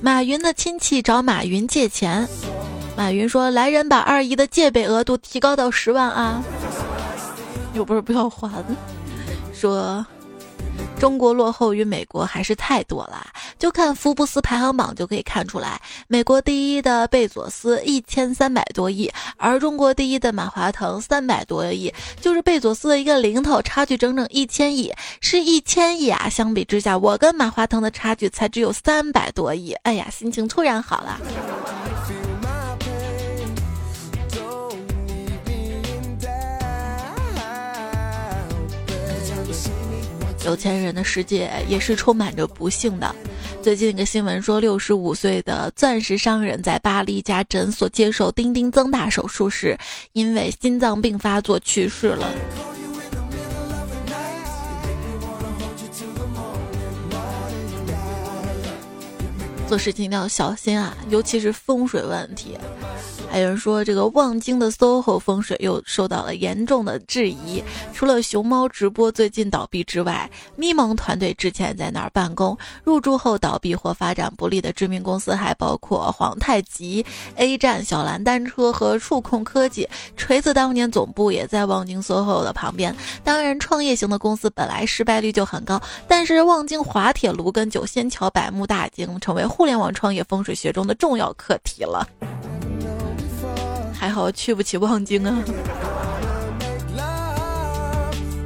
[0.00, 2.28] 马云的亲戚找马云借钱。
[2.98, 6.42] 马云说：“来人，把二姨的借呗额度提高到十万啊！”
[7.72, 8.64] 又不是不要还。
[9.54, 10.04] 说。
[10.98, 13.24] 中国落后于美国还是太多了，
[13.56, 15.80] 就看福布斯排行榜就可以看出来。
[16.08, 26.28] 美国第一的贝佐斯一千三百多亿，而中国第一的马化腾三百多亿，就是贝佐斯的一个零头，差距整整一千亿，是一千亿啊！
[26.28, 29.72] 相比之下，我跟马化腾的差距才只有三百多亿。
[29.84, 31.20] 哎呀，心情突然好了。
[40.44, 43.14] 有钱人的世界也是充满着不幸的。
[43.62, 49.76] 最近一个新闻说，六十五岁的钻石商人在巴黎一家诊所接受丁丁增大手术时，
[50.12, 52.32] 因为心脏病发作去世了。
[59.68, 62.56] 做事情一定要小心啊，尤其是风水问题。
[63.30, 67.62] 还有人说，这个望京的 SOHO 风水又受到了严重的质疑。
[67.92, 77.04] 除了熊猫直播最近倒闭之外，咪蒙团队之前在那儿办公，入驻后倒闭或发展不利的知名公司还包括皇太极、
[77.36, 79.86] A 站、小蓝单车和触控科技。
[80.16, 82.96] 锤子当年总部也在望京 SOHO 的旁边。
[83.22, 85.78] 当然，创业型的公司本来失败率就很高，
[86.08, 92.08] 但是望京滑铁卢跟九仙桥百慕大已经成为互联网创业风水学中的重要课题了。
[93.92, 95.42] 还好去不起望京啊，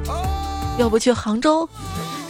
[0.79, 1.69] 要不去杭州？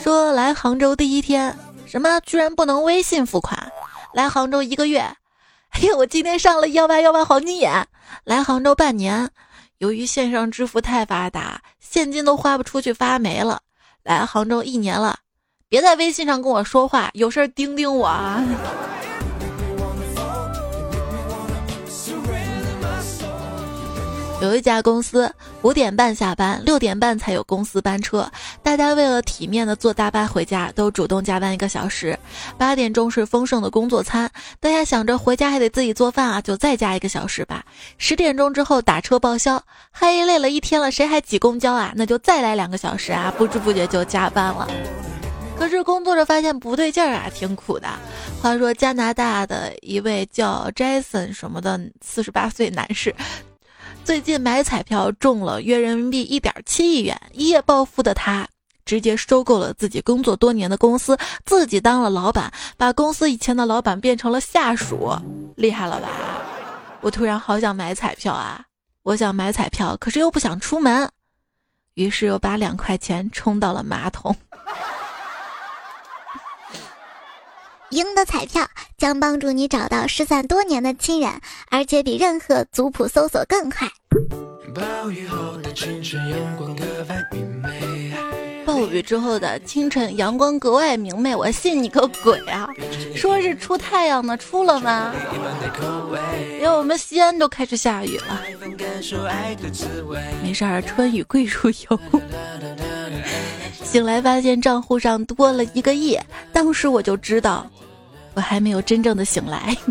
[0.04, 3.72] 说来杭州第一天，什么居然不能微信付款？
[4.14, 5.00] 来杭州一个月，
[5.72, 7.88] 哎呀，我今天上了幺八幺八黄金眼。
[8.26, 9.30] 来杭州半年，
[9.78, 13.62] 由于线上支付太发达，现金都花不出去，发霉了。
[14.04, 15.20] 来杭州一年了，
[15.74, 18.46] 别在微信上跟我说话，有事儿盯盯我啊。
[24.40, 25.34] 有一家公司
[25.64, 28.32] 五点半下班，六点半才有公司班车。
[28.62, 32.16] 大家为了体面的坐大巴回家，都主动加班一个小时。
[32.56, 37.66] 八点钟是丰盛的工作餐，大家想着回家还得自己做饭啊，就再加一个小时吧。
[37.98, 39.60] 十点钟之后打车报销，
[39.92, 41.92] 嘿，累了一天了，谁还挤公交啊？
[41.96, 43.34] 那就再来两个小时啊！
[43.36, 44.68] 不知不觉就加班了。
[45.64, 47.88] 可是工作着发现不对劲儿啊，挺苦的。
[48.42, 53.16] 话说加拿大的一位叫 Jason 什么的四十八岁男士。
[54.04, 58.46] 最近买彩票中了约人民币一点七亿元，一夜暴富的他
[58.84, 65.16] 直接收购了自己工作多年的公司，自己当了老板，把公司以前的老板变成了下属，
[65.56, 66.10] 厉害了吧？
[67.00, 68.66] 我突然好想买彩票啊！
[69.04, 71.10] 我想买彩票，可是又不想出门，
[71.94, 74.36] 于是又把两块钱充到了马桶。
[77.94, 81.32] 赢的彩票将帮助你找到失散多年的亲人，
[81.70, 83.88] 而且比任何族谱搜索更快。
[84.74, 88.14] 暴雨后的清晨，阳光格外明媚。
[88.66, 91.36] 暴雨之后的清晨，阳光格外明媚。
[91.36, 92.68] 我信你个鬼啊！
[93.16, 95.14] 说是出太阳呢，出了吗？
[96.58, 98.42] 连我们西安都开始下雨了。
[100.42, 102.00] 没事儿，春雨贵如油。
[103.84, 106.18] 醒来发现账户上多了一个亿，
[106.52, 107.70] 当时我就知道。
[108.34, 109.78] 我还没有真正的醒来。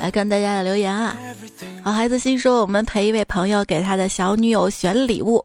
[0.00, 1.16] 来看大家的留言啊！
[1.84, 5.44] 好孩子心说，我们陪一位朋友给他的小女友选礼物。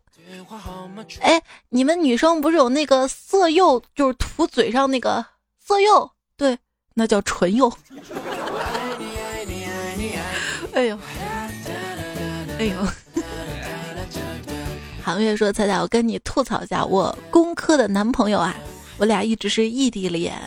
[1.21, 5.23] 哎，你们女生不是有那个色诱，就是涂嘴上那个
[5.63, 6.09] 色诱？
[6.35, 6.57] 对，
[6.95, 7.71] 那叫唇釉。
[10.73, 10.99] 哎呦，
[12.59, 12.75] 哎呦。
[15.07, 18.53] 唐月说：“彩彩，我跟你吐槽一下，我工科的男朋友啊，
[18.97, 20.37] 我俩一直是异地恋。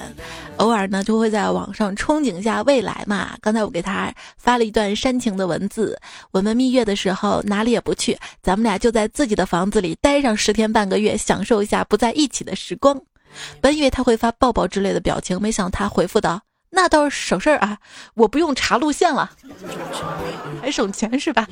[0.58, 3.34] 偶尔呢就会在网上憧憬一下未来嘛。
[3.40, 5.98] 刚才我给他发了一段煽情的文字：
[6.30, 13.00] 我们蜜月的时候哪里也不去，咱们俩就在自己的房子里待上十天半个月，享受一下不在一起的时光。
[13.62, 17.78] 本以为他会发抱抱之类的表情，没想他回复道：“那倒是省事儿啊，
[18.12, 19.30] 我不用查路线了，
[20.60, 21.48] 还省钱是吧？”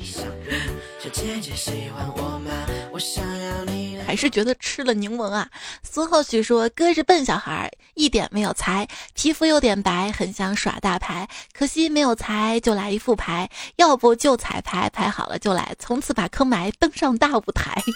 [4.05, 5.49] 还是觉得吃了柠檬啊。
[5.83, 17.81] 苏浩许说：“哥是笨小孩，一点没有才，皮肤有点白，很想耍大牌，可惜没有才，就来一副牌，要不就彩排，排好了就来，从此把坑埋，登上大舞台。”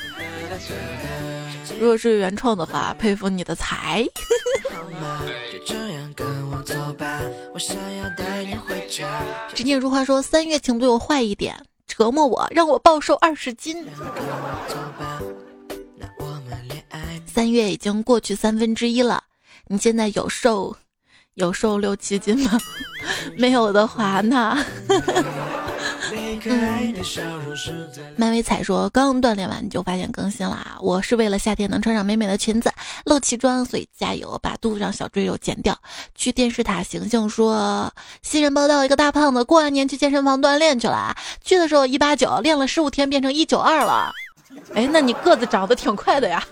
[1.79, 4.05] 如果是原创的话，佩服你的才。
[9.55, 11.55] 执念如花说：“三月请对我坏一点，
[11.95, 13.85] 折磨我，让我暴瘦二十斤。”
[17.25, 19.23] 三月已经过去三分之一了，
[19.67, 20.75] 你现在有瘦，
[21.35, 22.59] 有瘦六七斤吗？
[23.37, 24.57] 没有的话，那。
[28.17, 32.71] 漫威彩说刚锻炼完就发现更新了，我是为了夏天能穿上美美的裙子
[33.05, 35.77] 露脐装，所以加油，把肚子上小赘肉减掉。
[36.15, 44.11] 去电视塔醒醒说，新人报道，一个大胖子过完年去健身房锻炼去了，去的时候一八九，练了十五天变成一九二了。
[44.75, 46.45] 哎，那你个子长得挺快的呀。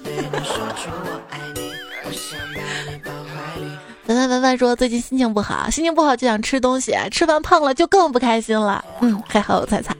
[4.06, 8.84] 凡凡凡凡说最近心情不好，心情不好就想吃东西，吃饭胖了就更不开心了。
[9.00, 9.96] 嗯，还好有彩彩。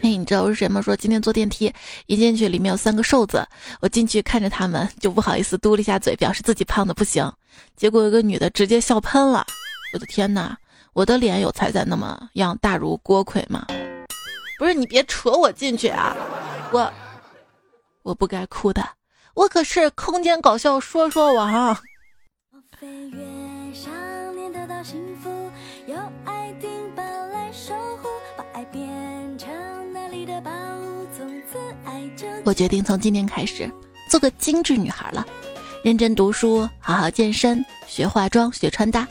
[0.00, 0.80] 嘿，你知道我是谁吗？
[0.80, 1.72] 说今天坐电梯
[2.06, 3.44] 一进去里面有三个瘦子，
[3.80, 7.30] 我进去看着他们就不好意思嘟了一下嘴，表示自己胖的不行。
[7.74, 9.44] 结果有个女的直接笑喷了。
[9.92, 10.56] 我的天哪，
[10.92, 13.66] 我的脸有彩彩那么样大如锅盔吗？
[14.58, 16.14] 不是你别扯我进去啊！
[16.70, 16.92] 我
[18.02, 18.86] 我不该哭的，
[19.34, 21.76] 我可是空间搞笑说说王。
[22.80, 23.18] 飞越
[23.74, 23.92] 想
[24.36, 25.28] 念得到幸福，
[25.88, 28.80] 用爱丁堡来守护，把爱变
[29.36, 29.48] 成
[29.92, 33.68] 那里的宝物，从此爱就我决定从今天开始
[34.08, 35.26] 做个精致女孩了，
[35.82, 39.08] 认真读书，好好健身，学化妆，学穿搭。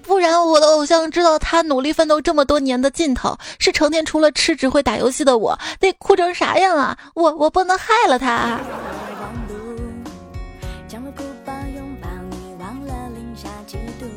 [0.00, 6.96] 不然我的偶像知道他努力奋斗这么多年的尽头是成天除了吃只会打游戏的我，得哭成啥样啊！
[7.14, 8.58] 我我不能害了他。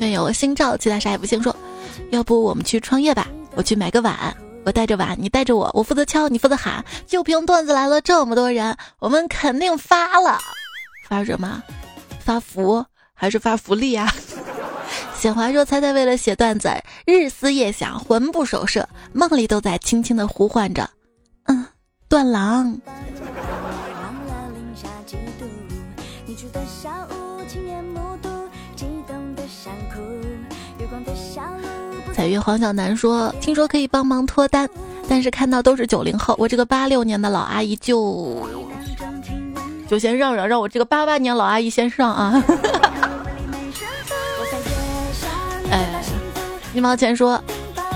[0.04, 1.42] 愿有星照，其他啥也不行。
[1.42, 1.56] 说，
[2.12, 3.28] 要不我们去创业吧？
[3.56, 4.36] 我去买个碗，
[4.66, 6.84] 我带着碗，你带着我，我负责敲，你负责喊。
[7.08, 10.38] 就凭段子来了这么多人，我们肯定发了。
[11.08, 11.64] 发什么？
[12.20, 14.12] 发福还是发福利啊？
[15.16, 16.70] 显华说：“猜猜为了写段子，
[17.06, 20.90] 日思夜想，魂不守舍，梦里都在轻轻的呼唤着，
[21.46, 21.66] 嗯，
[22.10, 22.78] 段郎。”
[32.14, 34.70] 彩月黄小楠说：“听说可以帮忙脱单，
[35.10, 38.48] 但是看到都是九零后，我这个八六年的老阿姨就
[39.90, 42.44] 就先让让，让我这个八八年老阿姨先上啊。
[45.72, 46.04] ”哎
[46.76, 47.44] 一毛钱说：“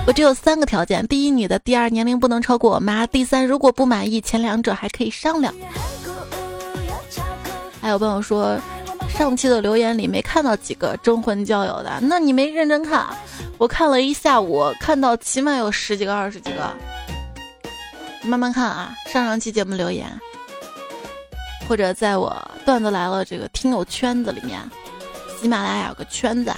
[0.07, 5.53] 我只有三个条件：第一，女的；第二，年龄不能超过我妈；第三，如果不满意前两者还可以商量。”
[7.79, 8.57] 还有朋友说，
[9.17, 13.03] 上期的留言里没看到几个征婚交友的，那你没认真看？
[13.57, 16.71] 我看了一下午，看到起码有十几个、二十几个。
[18.21, 20.07] 慢慢看啊，上上期节目留言，
[21.67, 22.31] 或者在我
[22.63, 24.61] 段子来了这个听友圈子里面，
[25.41, 26.53] 喜马拉雅有个圈子。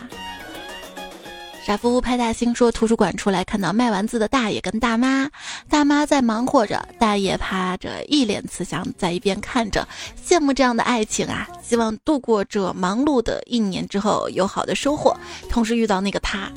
[1.69, 5.29] 傻乎乎拍大星说：“图书馆出来，看到卖丸子的大爷跟大妈，
[5.69, 9.87] 大妈在忙活着，大爷趴着，一脸慈祥，在一边看着，
[10.19, 11.47] 羡慕这样的爱情啊！
[11.61, 15.15] 希望度过这忙碌的一年之后有好的收获，
[15.47, 16.51] 同时遇到那个他。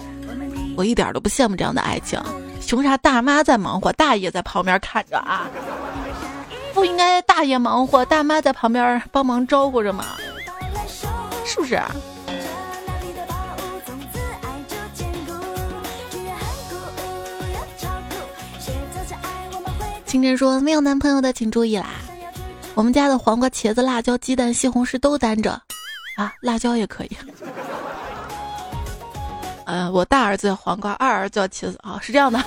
[0.78, 2.18] 我一点都不羡慕这样的爱情。
[2.66, 5.46] 凭啥大妈在忙活，大爷在旁边看着啊？
[6.72, 10.06] 不应该大爷忙活，大妈在旁边帮忙招呼着吗？
[11.44, 11.78] 是不是？”
[20.12, 21.86] 清晨说：“没有男朋友的请注意啦，
[22.74, 25.52] 我们家的黄瓜、茄子、辣椒、鸡蛋、西红柿都单着，
[26.18, 27.16] 啊，辣椒也可以。
[29.64, 32.38] 嗯，我大儿子叫黄瓜，二儿子叫茄子啊，是这样的。”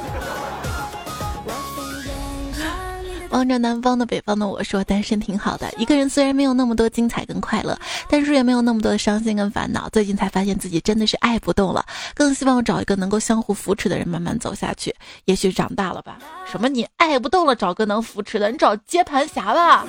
[3.30, 9.90] 望着南方的北方的我说单身挺好的，一个人虽然没有那么多精彩跟快乐，但是也没有那么多的伤心跟烦恼。
[9.90, 14.96] 最近才发现自己真的是爱不动了，更希望找一个能够相互扶持的人慢慢走下去。
[15.26, 16.18] 也许长大了吧？
[16.50, 19.86] 什么你爱不动了，找个能扶持的，你找接盘侠吧。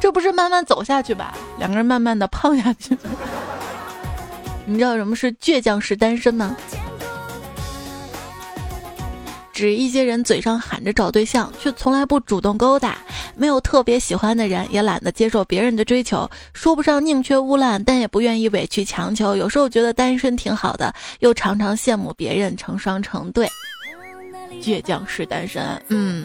[0.00, 1.36] 这不是慢慢走下去吧？
[1.58, 2.96] 两个人慢慢的胖 下去。
[4.66, 6.56] 你知道什么是倔强式单身吗？
[9.60, 12.96] 指一些人嘴上喊着找对象，却从来不主动勾搭，
[13.36, 19.36] 没有特别喜欢的人，也懒得接受别人的追求，说不上宁缺毋滥，但也不愿意委曲强求。
[19.36, 23.46] 有时候觉得单身挺好的，又常常羡慕别人成双成对。
[24.62, 26.24] 倔强式单身，嗯，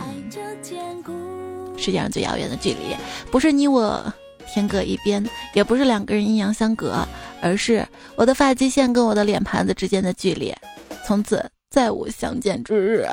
[1.78, 2.96] 世界上最遥远的距离，
[3.30, 4.02] 不是你我
[4.48, 5.22] 天各一边，
[5.54, 7.06] 也不是两个人阴阳相隔，
[7.42, 10.56] 而是我的发际线跟我的脸盘子之间的距离，
[11.06, 11.46] 从此。
[11.76, 13.06] 再无相见之日。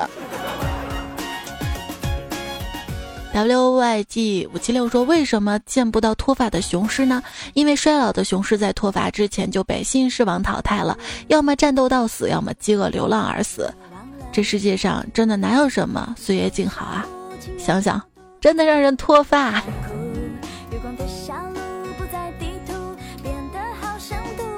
[3.33, 7.21] wyg 五七六说：“为什么见不到脱发的雄狮呢？
[7.55, 10.97] 因为衰老的雄狮在脱发之前就被新狮王淘汰了，
[11.27, 13.69] 要么战斗到死，要么饥饿流浪而死。
[14.31, 17.05] 这世界上真的哪有什么岁月静好啊？
[17.59, 18.01] 想想，
[18.39, 19.61] 真的让人脱发。”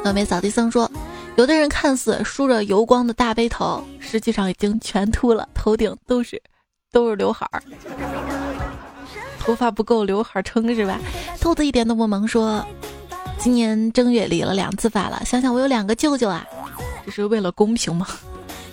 [0.04, 0.92] 峨眉扫地僧说。
[1.36, 6.42] 有的人看似梳着油光的大背头，实际上已经全秃了，头顶都是
[6.94, 7.62] 都是刘海儿，
[9.40, 10.98] 头发不够，刘海撑是吧？
[11.42, 12.66] 兔子一点都不萌，说
[13.38, 16.46] 今年正月理了两次发了，想想我有两个舅舅啊，
[17.06, 18.08] 这是为了公平吗？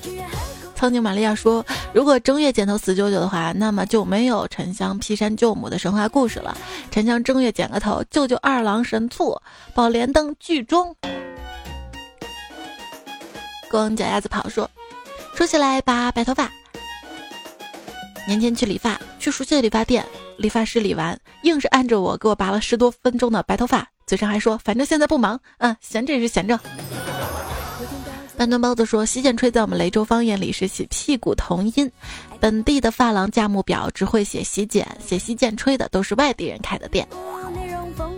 [0.77, 6.57] 苍井玛利亚说，如果正月剪头死舅舅的话，那么就没有沉香劈山救母的神话故事了。
[6.93, 9.37] 沉香正月剪个头，舅舅二郎神醋，
[9.75, 10.95] 宝莲灯剧中。
[13.73, 14.71] 光脚丫子跑说
[15.35, 16.53] ：“说起来拔白头发，
[18.29, 20.05] 年前去理发，去熟悉的理发店，
[20.37, 26.61] 理发师理完，硬是按着我给我拔了十多分钟的白头发，嘴上还说反正现在不忙，嗯，闲着也是闲着。”
[28.37, 31.91] 半吨包子说：“洗剪吹在我们雷州方言里是洗屁股同音，
[32.39, 37.09] 本地的发廊价目表只会写洗剪，写洗剪吹的都是外地人开的店。”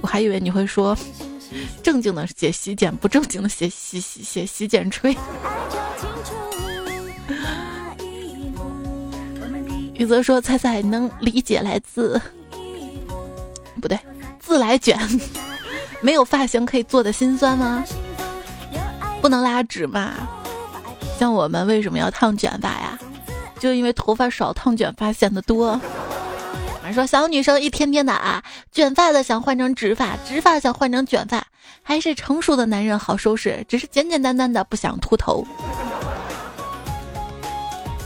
[0.03, 0.99] 我还以为你会说。
[1.83, 5.17] 正经的写洗剪，不正经的写洗洗写洗剪吹。
[9.95, 12.21] 雨泽说：“猜猜能理解来自
[13.81, 13.99] 不对，
[14.41, 14.99] 自来卷
[16.01, 17.85] 没有发型可以做的心酸吗？
[19.21, 20.13] 不能拉直嘛？
[21.19, 22.99] 像我们为什么要烫卷发呀？
[23.61, 25.81] 就因为头发少，烫卷发显得多。”
[26.93, 31.47] 说小女生一天天的啊，卷发的想换成直发，直发想换成卷发，
[31.83, 35.47] 还是成熟的男人好收拾，只是简简单单的不想秃头。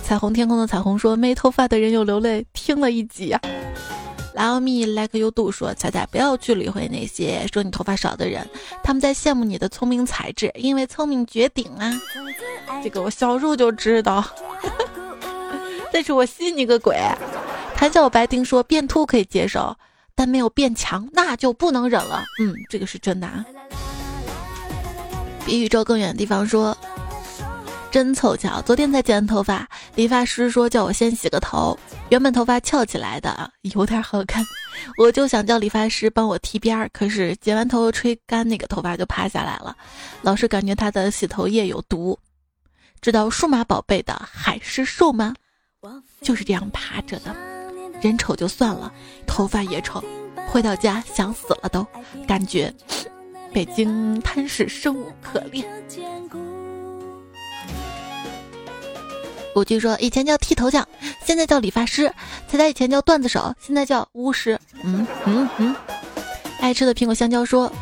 [0.03, 3.41] 彩虹天空的彩虹说没头发的人又流泪，听了一集啊。
[4.35, 8.49] Love me like you do 说彩彩不要去理会那些说你头发少的人，
[8.85, 11.93] 他们在羡慕你的聪明才智，因为聪明绝顶啊。
[12.83, 14.25] 这个我小时候就知道，
[15.93, 16.97] 但是我信你个鬼。
[17.79, 19.73] 谈笑白丁说变秃可以接受，
[20.17, 22.25] 但没有变强那就不能忍了。
[22.41, 23.27] 嗯，这个是真的。
[23.29, 23.47] 啊。
[25.47, 26.77] 比宇宙更远的地方说，
[27.89, 29.65] 真凑巧，昨天才剪完头发，
[29.95, 34.45] 理发师说叫我先洗个头，原本头发翘起来的，有点好看，
[34.99, 39.77] 我就想叫理发师帮我剃边儿，可是剪完头吹干那个头发就趴下来了，
[40.23, 42.19] 老是感觉他的洗头液有毒。
[43.01, 45.33] 知道数码宝贝的海狮兽吗？
[46.21, 47.33] 就是这样趴着的。
[48.01, 48.93] 人丑就算了，
[49.27, 50.03] 头发也丑，
[50.49, 51.87] 回到家想死了都，
[52.27, 52.73] 感觉
[53.53, 55.67] 北京滩是生无可恋。
[59.55, 60.87] 古巨说以前叫剃头匠，
[61.25, 62.09] 现在叫理发师；
[62.47, 64.57] 彩彩以前叫段子手，现在叫巫师。
[64.85, 65.75] 嗯嗯嗯。
[66.61, 67.73] 爱吃的苹果香蕉说，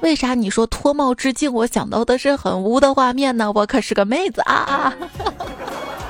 [0.00, 3.52] 为啥你说脱帽致敬，我想到的是很污的画面呢？
[3.54, 4.94] 我可是个妹子啊。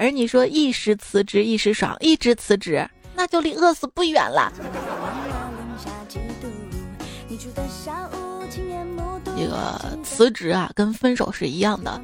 [0.00, 4.50] 而你说一时辞职一时爽，一直辞职，那就离饿死不远了。
[9.36, 12.00] 这个辞职啊，跟分手是一样的，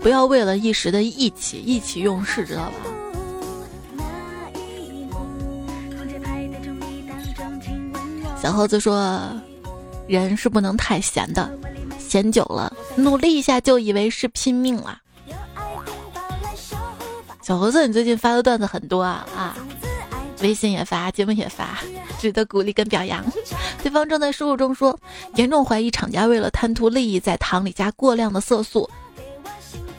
[0.00, 2.72] 不要为了一时的意气意气用事，知道吧？
[8.40, 9.30] 小猴子说，
[10.08, 11.50] 人是不能太闲的，
[11.98, 15.00] 闲久了，努力一下就以为是拼命了。
[17.46, 19.54] 小猴子，你最近发的段子很多啊啊！
[20.40, 21.78] 微信也发，节目也发，
[22.18, 23.24] 值得鼓励跟表扬。
[23.80, 24.98] 对方正在输入中说，
[25.36, 28.90] 严重怀疑厂家为了贪图利益，在糖里加过量的色素。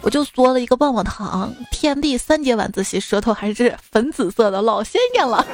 [0.01, 5.47] 我就嗦了一个棒棒糖天地三节晚自习，舌头还是粉紫色的，老鲜艳了，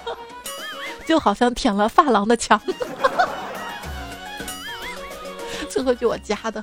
[1.08, 2.60] 就好像舔了发廊的墙。
[5.70, 6.62] 最后就我加的。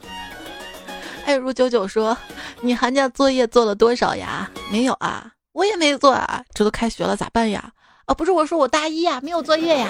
[1.26, 2.16] 爱如九九说
[2.62, 4.50] ：“你寒假作业做了多少呀？
[4.72, 6.44] 没有啊，我也没做啊。
[6.54, 7.72] 这都开学了咋办呀？
[8.06, 9.90] 啊，不是我说我大一呀，没有作业呀。”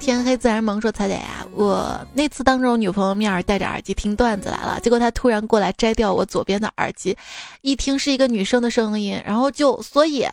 [0.00, 7.16] 天黑自然萌说彩彩呀，我那次当着我女朋友面戴着耳机听段子来了，结果她突然过来摘掉我左边的耳机，
[7.62, 10.24] 一听是一个女生的声音，然后就所以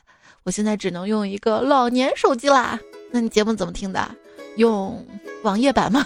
[0.44, 2.80] 我现在只能用一个老年手机啦。
[3.12, 4.08] 那你节目怎么听的？
[4.58, 5.06] 用
[5.42, 6.06] 网页版吗？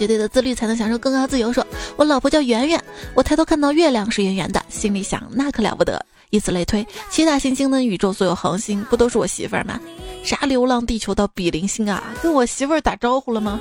[0.00, 1.52] 绝对的自律才能享受更高自由。
[1.52, 2.82] 说，我老婆叫圆圆，
[3.12, 6.02] 我抬头看到月亮是圆圆的，心里想那可了不得。
[6.30, 9.78] 以此类推，七大行星的宇宙所有恒星不都是我媳妇儿吗？
[10.24, 12.02] 啥流浪地球到比邻星啊？
[12.22, 13.60] 跟我媳妇儿打招呼了吗？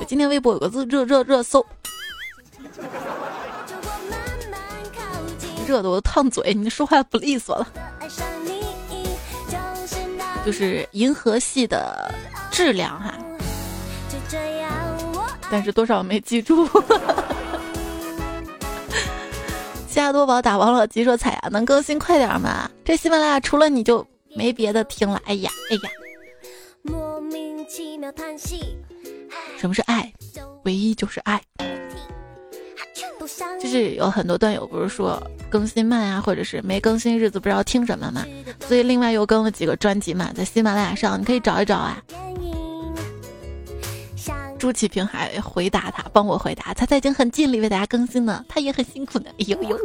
[0.00, 1.62] 我今天微博有个字热热热搜，
[5.66, 7.68] 热的我都烫嘴，你说话不利索了。
[10.46, 12.10] 就是银河系的
[12.50, 13.12] 质量哈。
[15.52, 16.66] 但是多少没记住。
[19.86, 22.70] 加多宝打王老吉说：“彩啊，能更新快点吗？
[22.82, 25.82] 这喜马拉雅除了你就没别的听了。”哎呀，哎呀。
[26.80, 28.78] 莫名其妙叹息
[29.58, 30.10] 什么是爱？
[30.64, 31.38] 唯一就是爱。
[33.60, 38.24] 就是有很多段友不是说更新慢啊，或者是没更新日子不知道听什么嘛，
[38.66, 42.02] 所以另外又更了几个专辑嘛，在喜马拉雅上你可以找一找啊。
[44.62, 49.28] 朱启平还回答他，帮我回答，他他已经很尽力为大家更新了，他也很辛苦的。
[49.30, 49.76] 哎呦呦，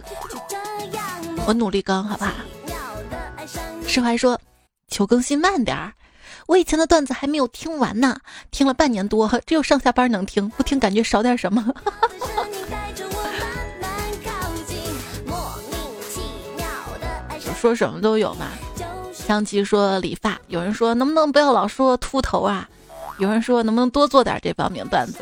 [1.48, 2.32] 我努力更，好不好？
[3.88, 4.40] 释怀说，
[4.88, 5.94] 求更新慢点儿，
[6.46, 8.20] 我以前的段子还没有听完呢，
[8.52, 11.74] 听了半年多，只有上下班能听，不听感觉少点什么。
[17.60, 18.52] 说什么都有嘛。
[19.12, 22.70] 香琪说理发，有人说能不能不要老说秃头啊？
[23.20, 25.20] 有人说能不能多做点这方面段子？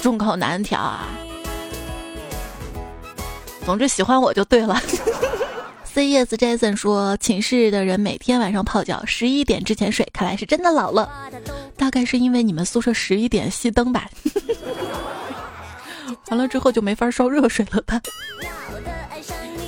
[0.00, 1.06] 众口难调啊。
[3.64, 4.80] 总之喜欢我就对了。
[5.84, 11.30] C yes Jason 说寝室的人每天晚上泡脚，十一点之前睡，看来是真的老了。
[11.76, 14.08] 大概是因为你们宿舍十一点熄灯吧。
[16.30, 18.00] 完了之后就没法烧热水了吧？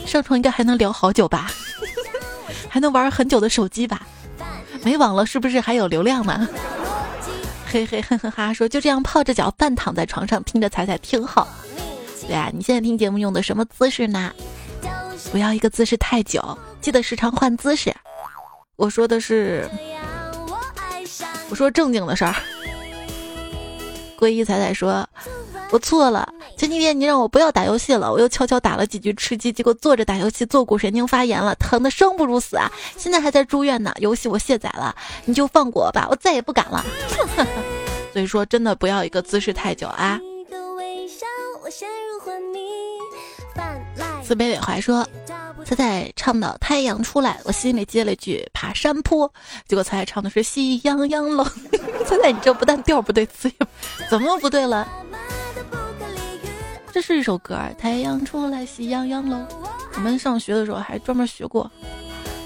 [0.06, 1.50] 上床应该还能聊好久吧？
[2.70, 4.00] 还能玩很久的手机吧？
[4.82, 6.48] 没网了是不是还有流量呢？
[7.74, 11.48] 嘿嘿哼哼哈，说就这样泡着脚，半躺在床上听着彩彩听好。
[12.28, 14.32] 对啊，你现在听节目用的什么姿势呢？
[15.32, 17.92] 不要一个姿势太久，记得时常换姿势。
[18.76, 19.68] 我说的是，
[21.50, 22.36] 我说正经的事儿。
[24.16, 25.04] 皈依彩彩说。
[25.74, 32.70] 我错了，前几天你让我不要打游戏了，我又悄悄打了几局吃鸡，结果坐着打游戏坐骨神经发炎了，疼的生不如死啊！
[32.96, 33.92] 现在还在住院呢。
[33.96, 34.94] 游戏我卸载了，
[35.24, 36.84] 你就放过我吧，我再也不敢了。
[38.14, 40.20] 所以说，真的不要一个姿势太久啊。
[44.22, 45.04] 慈悲伟怀说。
[45.64, 49.30] 彩彩唱的太阳出来，我心里接了一句爬山坡，
[49.66, 51.44] 结果彩彩唱的是喜羊羊喽。
[52.06, 53.66] 彩彩，你这不但调不对，词也
[54.10, 54.86] 怎么不对了？
[56.92, 59.44] 这是一首歌，太阳出来喜羊羊喽。
[59.94, 61.70] 我们上学的时候还专门学过。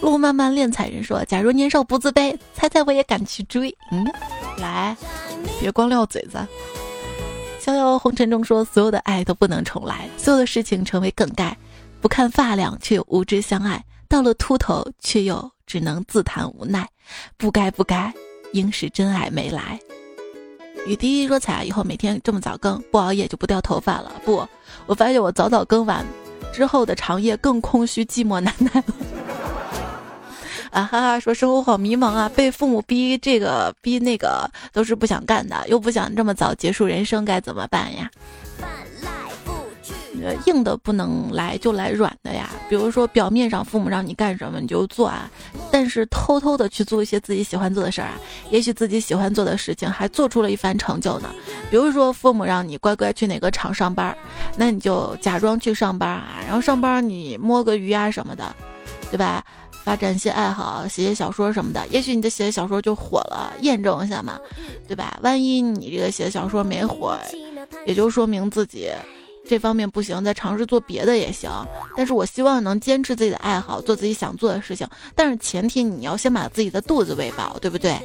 [0.00, 3.76] 路漫漫练彩人说，假如年少不自卑，猜猜我也敢去追。
[3.90, 4.06] 嗯，
[4.58, 4.96] 来，
[5.60, 6.38] 别光撂嘴子。
[7.58, 11.56] 逍遥红尘中说，所有的爱都不能重来，所有的事情成为梗概。
[12.00, 13.78] 不看发量，却又无知相爱；
[14.08, 16.88] 到了秃头，却又只能自叹无奈。
[17.36, 18.12] 不该不该，
[18.52, 19.78] 应是真爱没来。
[20.86, 24.46] 雨滴说：“彩以后每天这么早更，不熬夜就不掉头发了。”不，
[24.86, 26.06] 我发现我早早更完
[26.52, 28.94] 之后的长夜更空虚、寂寞难耐了。
[30.70, 38.10] 啊哈哈，说生活好迷茫啊，被父母逼这个逼那个，都是不想干的，又不想这么早结束人生，该怎么办呀？
[40.46, 42.50] 硬的不能来，就来软的呀。
[42.68, 45.30] 比如说，表面上父母让你干什么你就做啊，
[45.70, 48.14] 但是偷偷的去做一些自己喜欢做的事儿啊，
[48.50, 51.30] 也许自己喜欢做的事情还做出了一番成就呢。
[51.70, 54.16] 比如说，父母让你乖乖去哪个厂上班，
[54.56, 58.54] 那你就假装去上班啊，然后上班你摸个鱼啊什么的，
[59.10, 59.44] 对吧？
[59.84, 64.38] 发展一些爱好，写写小说什么的，也许你的写的小说就火了，验证一下嘛，
[64.86, 65.18] 对吧？
[65.22, 67.16] 万一你这个写的小说没火，
[67.86, 68.90] 也就说明自己。
[69.48, 71.50] 这方面不行，再尝试做别的也行。
[71.96, 74.86] 但是我希望能坚持自己的爱好，做自己想做的事情。
[75.14, 77.98] 但是前提你要先把自己的肚子喂饱，对不对？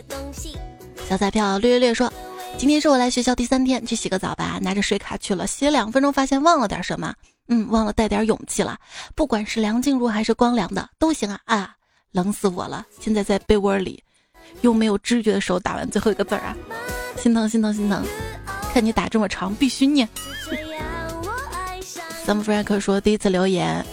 [1.09, 2.11] 小彩票略略略说，
[2.57, 4.57] 今天是我来学校第三天，去洗个澡吧。
[4.61, 7.13] 拿着水卡去了，洗了两分钟，发现忘了点什么。
[7.49, 8.77] 嗯，忘了带点勇气了。
[9.13, 11.75] 不管是梁静茹还是光良的都行啊啊！
[12.13, 12.85] 冷死我了！
[13.01, 14.01] 现在在被窝里，
[14.61, 16.55] 用没有知觉的手打完最后一个字儿啊，
[17.17, 18.01] 心疼心疼心疼！
[18.71, 20.07] 看你打这么长，必须念。
[22.25, 23.85] Sam Frank 说：“第一次留言，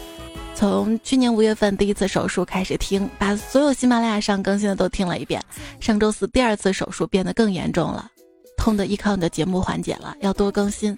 [0.55, 5.43] 从去年五月份第一次手术开始听，把所有喜马拉雅上更新的都听了一遍。
[5.81, 8.09] 上周四第二次手术变得更严重了，
[8.57, 10.97] 痛的依靠你的节目缓解了，要多更新。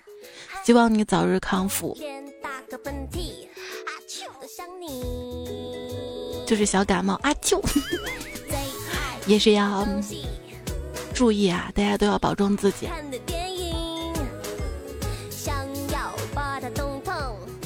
[0.63, 1.97] 希望你早日康复。
[6.47, 7.63] 就是小感冒，阿秋
[9.27, 9.89] 也是要
[11.15, 12.87] 注意啊，大家都要保重自己。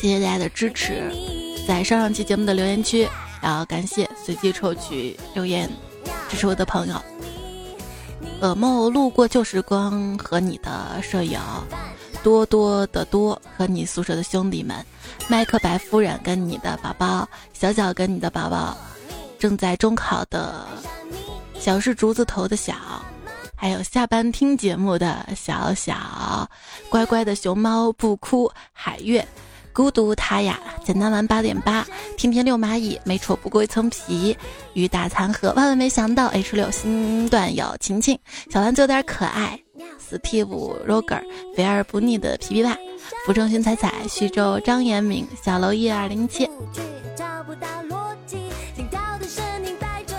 [0.06, 1.12] 谢谢大家的支持，
[1.66, 3.08] 在上上期节目的留言区，
[3.42, 5.68] 然后感谢随机抽取留言
[6.28, 6.94] 支持我的朋友：
[8.40, 11.40] 噩梦路过旧时光和你的舍友。
[12.22, 14.76] 多多的多和你宿舍的兄弟们，
[15.26, 18.78] 麦克白夫人跟你的宝宝，小小跟你的宝宝，
[19.40, 20.64] 正在中考的
[21.58, 22.76] 小是竹子头的小，
[23.56, 26.48] 还有下班听节目的小小，
[26.88, 29.26] 乖乖的熊猫不哭，海月，
[29.76, 34.34] 孤独他呀，简单玩八点八，天天遛蚂蚁，没丑不过一层皮，
[34.72, 38.18] 雨打残荷，万万没想到 H 六新段友晴晴，
[38.50, 39.60] 小丸子有点可爱。
[40.00, 40.46] Steve
[40.86, 41.20] Roger，
[41.54, 42.74] 肥而不腻的皮皮爸，
[43.26, 46.48] 福正勋彩彩，徐州张延明，小楼一二零七，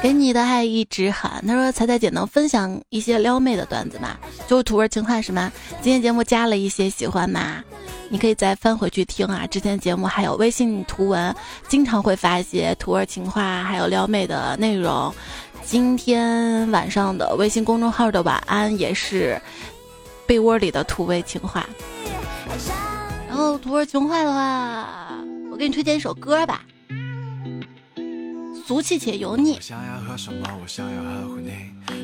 [0.08, 1.46] 给你的爱一直喊。
[1.46, 4.16] 他说：“彩彩姐能分享一些撩妹的段子吗？
[4.48, 5.52] 就是土味情话是吗？
[5.82, 7.62] 今天节目加了一些，喜欢吗？
[8.08, 9.46] 你可以再翻回去听啊。
[9.48, 11.36] 之前节目还有微信图文，
[11.68, 15.14] 经常会发一些土味情话，还有撩妹的内容。
[15.66, 19.38] 今天晚上的微信公众号的晚安也是。”
[20.26, 21.68] 被窝里的土味情话，
[23.28, 24.88] 然后土味情话的话，
[25.52, 26.62] 我给你推荐一首歌吧。
[28.68, 29.58] 俗气且油腻。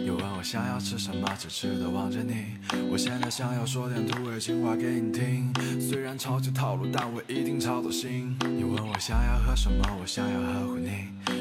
[0.05, 2.45] 又问我想要吃什么，痴痴的望着你。
[2.89, 8.33] 我现在想要说点土味情话给你听，虽然超级套路，但我一定超走心。
[8.39, 10.89] 你问我想要喝什么，我想要呵护你。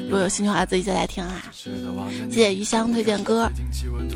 [0.03, 1.41] 如果有兴趣的话，自己再来听啊。
[1.53, 1.71] 谢
[2.29, 3.49] 谢余香推荐歌。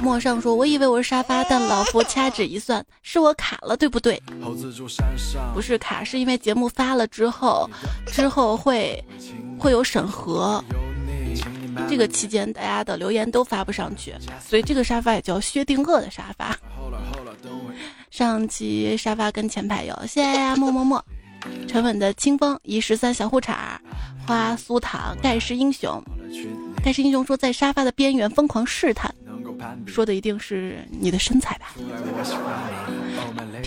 [0.02, 4.22] 陌上说，我以为我是沙发，但老夫掐指一算，是我卡了，对不对？
[5.54, 7.70] 不是卡，是因为节目发了之后，
[8.08, 9.02] 之后会
[9.58, 10.62] 会有审核。
[11.90, 16.58] 这个期间，大家的留言都发不上去，所以这个沙发也叫薛定谔的沙发。
[18.10, 21.04] 上期沙发跟前排有，谢谢默默默。
[21.68, 23.56] 沉稳的清风，一十三小裤衩，
[24.26, 26.02] 花酥糖，盖世英雄。
[26.84, 29.14] 盖世英雄说，在沙发的边缘疯狂试探。
[29.86, 31.74] 说的一定是你的身材吧？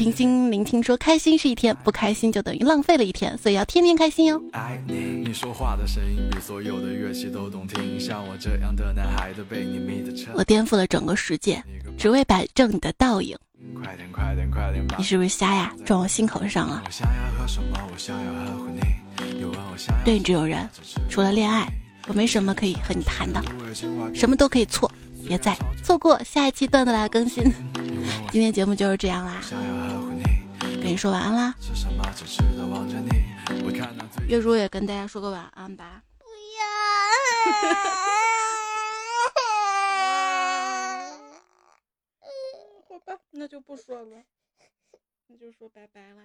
[0.01, 4.43] 平心聆听说，开心是一天，不开心就等于浪费了一天，所以要天天开心哟。
[4.53, 4.95] 爱你，
[5.27, 8.27] 你说话的声音比所有的乐器都动听，像。
[8.27, 10.31] 我这样的男孩子被你迷得彻。
[10.35, 11.63] 我颠覆了整个世界，
[11.99, 13.37] 只为摆正你的倒影。
[13.75, 15.71] 快点，快点，快点你是不是瞎呀？
[15.85, 16.83] 撞我心口上了。
[20.03, 20.67] 对你这种人，
[21.11, 21.71] 除了恋爱，
[22.07, 23.45] 我没什么可以和你谈的，
[24.15, 24.91] 什么都可以错。
[25.31, 27.45] 别再错过下一期段子来更新，
[28.33, 29.41] 今天节目就是这样啦，
[30.83, 31.55] 跟你说晚安啦。
[34.27, 36.03] 月如也跟大家说个晚安吧。
[36.19, 36.67] 不要。
[42.89, 44.25] 好吧，那就不说了，
[45.29, 46.25] 那就说拜拜啦。